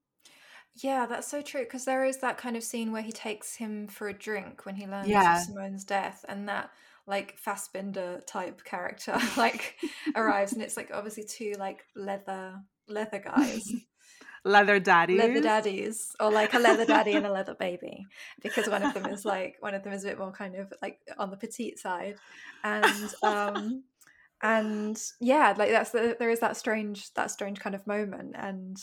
[0.77, 1.65] Yeah, that's so true.
[1.65, 4.77] Because there is that kind of scene where he takes him for a drink when
[4.77, 5.39] he learns Yeah.
[5.39, 6.71] of Simone's death, and that
[7.07, 9.77] like Fassbinder type character like
[10.15, 13.63] arrives, and it's like obviously two like leather leather guys,
[14.45, 15.19] Leather daddies.
[15.19, 18.07] leather daddies, or like a leather daddy and a leather baby,
[18.43, 20.73] because one of them is like one of them is a bit more kind of
[20.81, 22.17] like on the petite side,
[22.65, 23.85] and um
[24.43, 28.77] and yeah, like that's the, there is that strange that strange kind of moment, and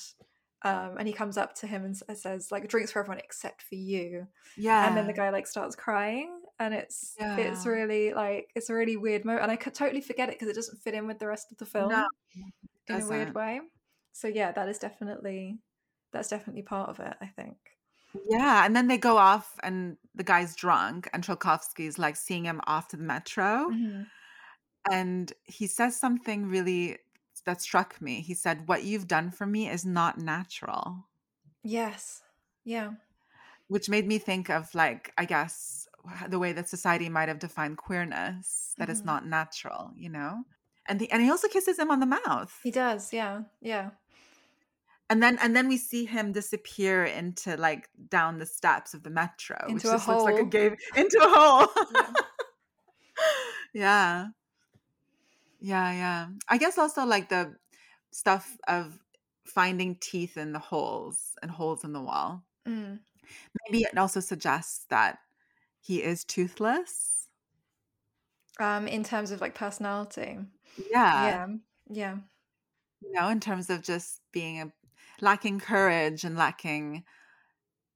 [0.64, 3.76] um and he comes up to him and says like drinks for everyone except for
[3.76, 4.28] you.
[4.58, 4.88] Yeah.
[4.88, 8.98] and then the guy like starts crying and it's it's really like it's a really
[8.98, 11.28] weird moment and i could totally forget it because it doesn't fit in with the
[11.28, 12.06] rest of the film No,
[12.90, 13.62] in a weird way.
[14.12, 15.60] So yeah that is definitely
[16.12, 17.56] that's definitely part of it i think.
[18.28, 22.60] Yeah, and then they go off, and the guy's drunk, and Trelkovsky's like seeing him
[22.66, 24.08] off to the metro, Mhm.
[24.92, 26.98] and he says something really
[27.50, 28.22] that struck me.
[28.22, 31.10] He said, "What you've done for me is not natural,"
[31.64, 32.22] yes
[32.64, 32.94] yeah
[33.68, 35.88] which made me think of like I guess
[36.28, 39.06] the way that society might have defined queerness that it's Mhm.
[39.06, 40.46] not natural, you know.
[40.88, 42.58] And the, and he also kisses him on the mouth.
[42.64, 43.92] he does yeah yeah
[45.10, 49.10] and then and then we see him disappear into like down the steps of the
[49.10, 50.76] metro which Into a just looks like a hole.
[50.96, 52.14] into a hole yeah
[53.74, 54.28] yeah
[55.60, 56.28] yeah yeah.
[56.48, 57.56] i guess also like the
[58.12, 59.00] stuff of
[59.46, 63.00] finding teeth in the holes and holes in the wall Mm.
[63.66, 65.20] maybe it also suggests that
[65.82, 67.30] he is toothless
[68.60, 70.38] um in terms of like personality
[70.92, 71.48] yeah yeah
[71.90, 72.18] yeah
[73.02, 74.72] you know in terms of just being a,
[75.22, 77.04] lacking courage and lacking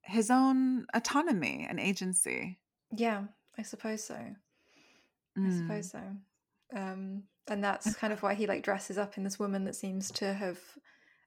[0.03, 2.60] his own autonomy and agency
[2.91, 3.23] yeah
[3.57, 4.15] i suppose so
[5.45, 5.60] I Mm.
[5.60, 6.02] suppose so.
[6.76, 10.11] Um, and that's kind of why he like dresses up in this woman that seems
[10.14, 10.61] to have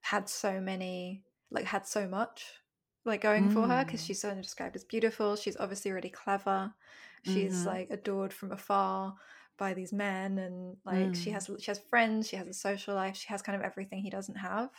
[0.02, 2.60] had so many, like had so much,
[3.04, 4.04] like going for her because Mm.
[4.04, 5.36] she's certainly described as beautiful.
[5.36, 6.74] She's obviously really clever.
[7.22, 7.66] She's Mhm.
[7.66, 9.16] like adored from afar
[9.58, 11.32] by these men, and like she Mm.
[11.32, 12.28] has she has friends.
[12.28, 13.16] She has a social life.
[13.16, 14.70] She has kind of everything he doesn't have.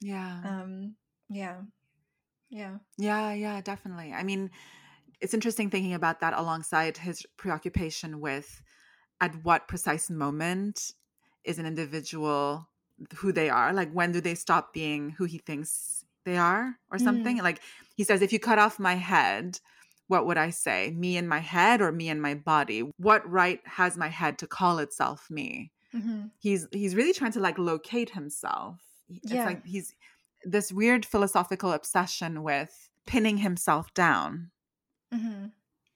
[0.00, 0.96] yeah Um,
[1.28, 1.62] yeah,
[2.50, 4.12] yeah, Yeah, yeah, definitely.
[4.12, 4.50] I mean,
[5.20, 8.62] it's interesting thinking about that alongside his preoccupation with
[9.20, 10.92] at what precise moment
[11.44, 12.68] is an individual
[13.16, 13.72] who they are.
[13.72, 17.38] Like, when do they stop being who he thinks they are or something?
[17.38, 17.60] Like,
[17.96, 19.58] he says, if you cut off my head,
[20.08, 20.90] what would I say?
[20.96, 22.80] Me and my head or me and my body?
[22.98, 25.72] What right has my head to call itself me?
[25.92, 28.80] hmm he's he's really trying to like locate himself.
[29.08, 29.46] It's Yeah.
[29.46, 29.94] like he's
[30.44, 34.50] this weird philosophical obsession with pinning himself down.
[35.12, 35.46] hmm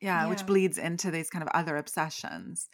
[0.01, 0.29] Yeah, Yeah.
[0.29, 2.69] which bleeds into these kind of other obsessions.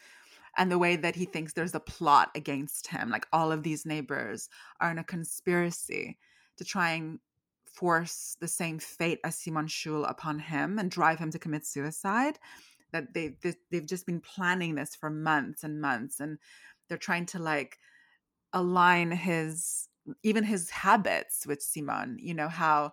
[0.56, 3.86] And the way that he thinks there's a plot against him, like all of these
[3.86, 4.48] neighbors
[4.80, 6.18] are in a conspiracy
[6.56, 7.20] to try and
[7.64, 12.38] force the same fate as Simone Choule upon him and drive him to commit suicide.
[12.92, 16.38] That they, they they've just been planning this for months and months, and
[16.88, 17.78] they're trying to like
[18.52, 19.88] align his
[20.22, 22.18] even his habits with Simone.
[22.20, 22.92] You know how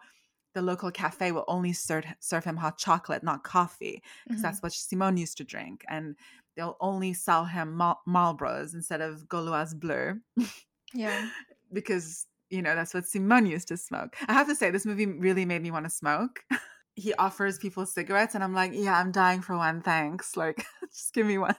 [0.54, 4.44] the local cafe will only serve serve him hot chocolate, not coffee, because Mhm.
[4.44, 6.18] that's what Simone used to drink, and
[6.58, 10.16] they'll only sell him Mal- Marlboros instead of Gauloise Bleu
[10.94, 11.30] yeah.
[11.72, 14.16] because you know that's what Simone used to smoke.
[14.28, 16.40] I have to say, this movie really made me want to smoke.
[16.96, 20.36] he offers people cigarettes, and I'm like, yeah, I'm dying for one, thanks.
[20.36, 21.56] Like, just give me one.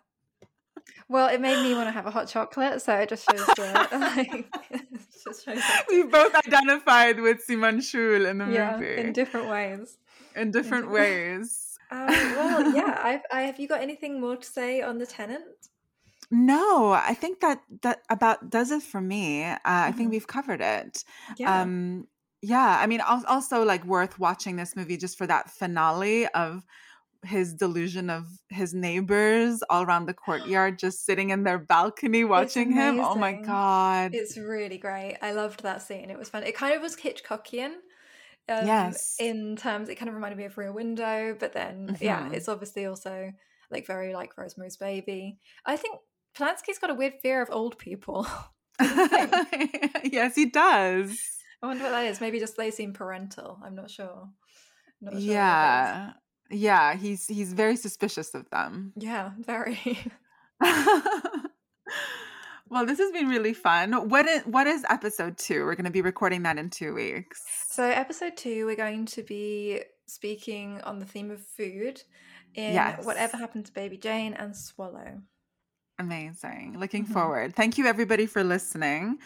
[1.11, 3.89] Well, it made me want to have a hot chocolate, so it just shows the
[3.93, 4.87] like, it
[5.25, 9.49] just shows that We both identified with Simone Choule in the yeah, movie in different
[9.49, 9.99] ways.
[10.35, 11.68] in different different- ways.
[11.91, 12.99] Um, well, yeah.
[13.03, 15.69] I've, I have you got anything more to say on the tenant?
[16.31, 19.45] No, I think that that about does it for me.
[19.45, 20.11] Uh, I think Mhm.
[20.11, 21.05] we've covered it.
[21.37, 21.63] Yeah.
[21.63, 22.09] Um,
[22.43, 26.65] yeah, I mean, also like worth watching this movie just for that finale of
[27.25, 32.73] his delusion of his neighbors all around the courtyard just sitting in their balcony watching
[32.73, 33.01] him.
[33.01, 34.13] Oh my god.
[34.15, 35.19] It's really great.
[35.23, 36.11] I loved that scene.
[36.11, 36.43] It was fun.
[36.45, 37.77] It kind of was Hitchcockian.
[38.49, 39.17] Um, Yes.
[39.19, 42.35] In terms, it kind of reminded me of Rear Window, but then yeah, Mhm.
[42.35, 43.33] it's obviously also
[43.71, 45.39] like very like Rosemary's Baby.
[45.67, 45.99] I think
[46.35, 48.27] Polanski's got a weird fear of old people.
[48.81, 51.19] yes, he does.
[51.63, 52.21] I wonder what that is.
[52.21, 53.59] Maybe just they seem parental.
[53.65, 54.29] I'm not sure.
[55.01, 55.25] Not sure what it is.
[55.25, 56.13] Yeah.
[56.51, 58.93] Yeah, he's he's very suspicious of them.
[58.97, 59.79] Yeah, very.
[62.71, 63.93] well, this has been really fun.
[64.09, 65.65] What is what is episode 2?
[65.65, 67.43] We're going to be recording that in 2 weeks.
[67.69, 72.03] So, episode two, we're going to be speaking on the theme of food
[72.55, 73.05] in Yes.
[73.05, 75.21] Whatever Happened to Baby Jane and Swallow.
[75.99, 76.77] Amazing.
[76.79, 77.13] Looking Mhm.
[77.13, 77.55] forward.
[77.57, 79.19] Thank you, everybody, for listening.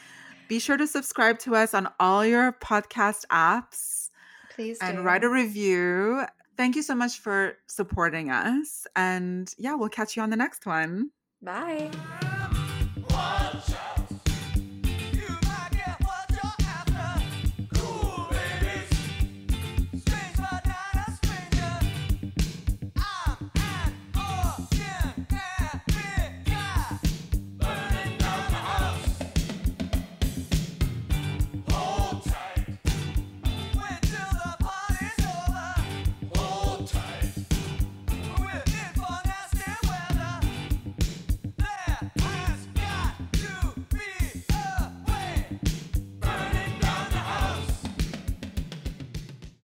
[0.48, 4.10] Be sure to subscribe to us on all your podcast apps
[4.54, 4.86] Please do.
[4.86, 6.24] and write a review.
[6.56, 8.86] Thank you so much for supporting us.
[8.96, 11.10] And yeah, we'll catch you on the next one.
[11.40, 11.90] Bye.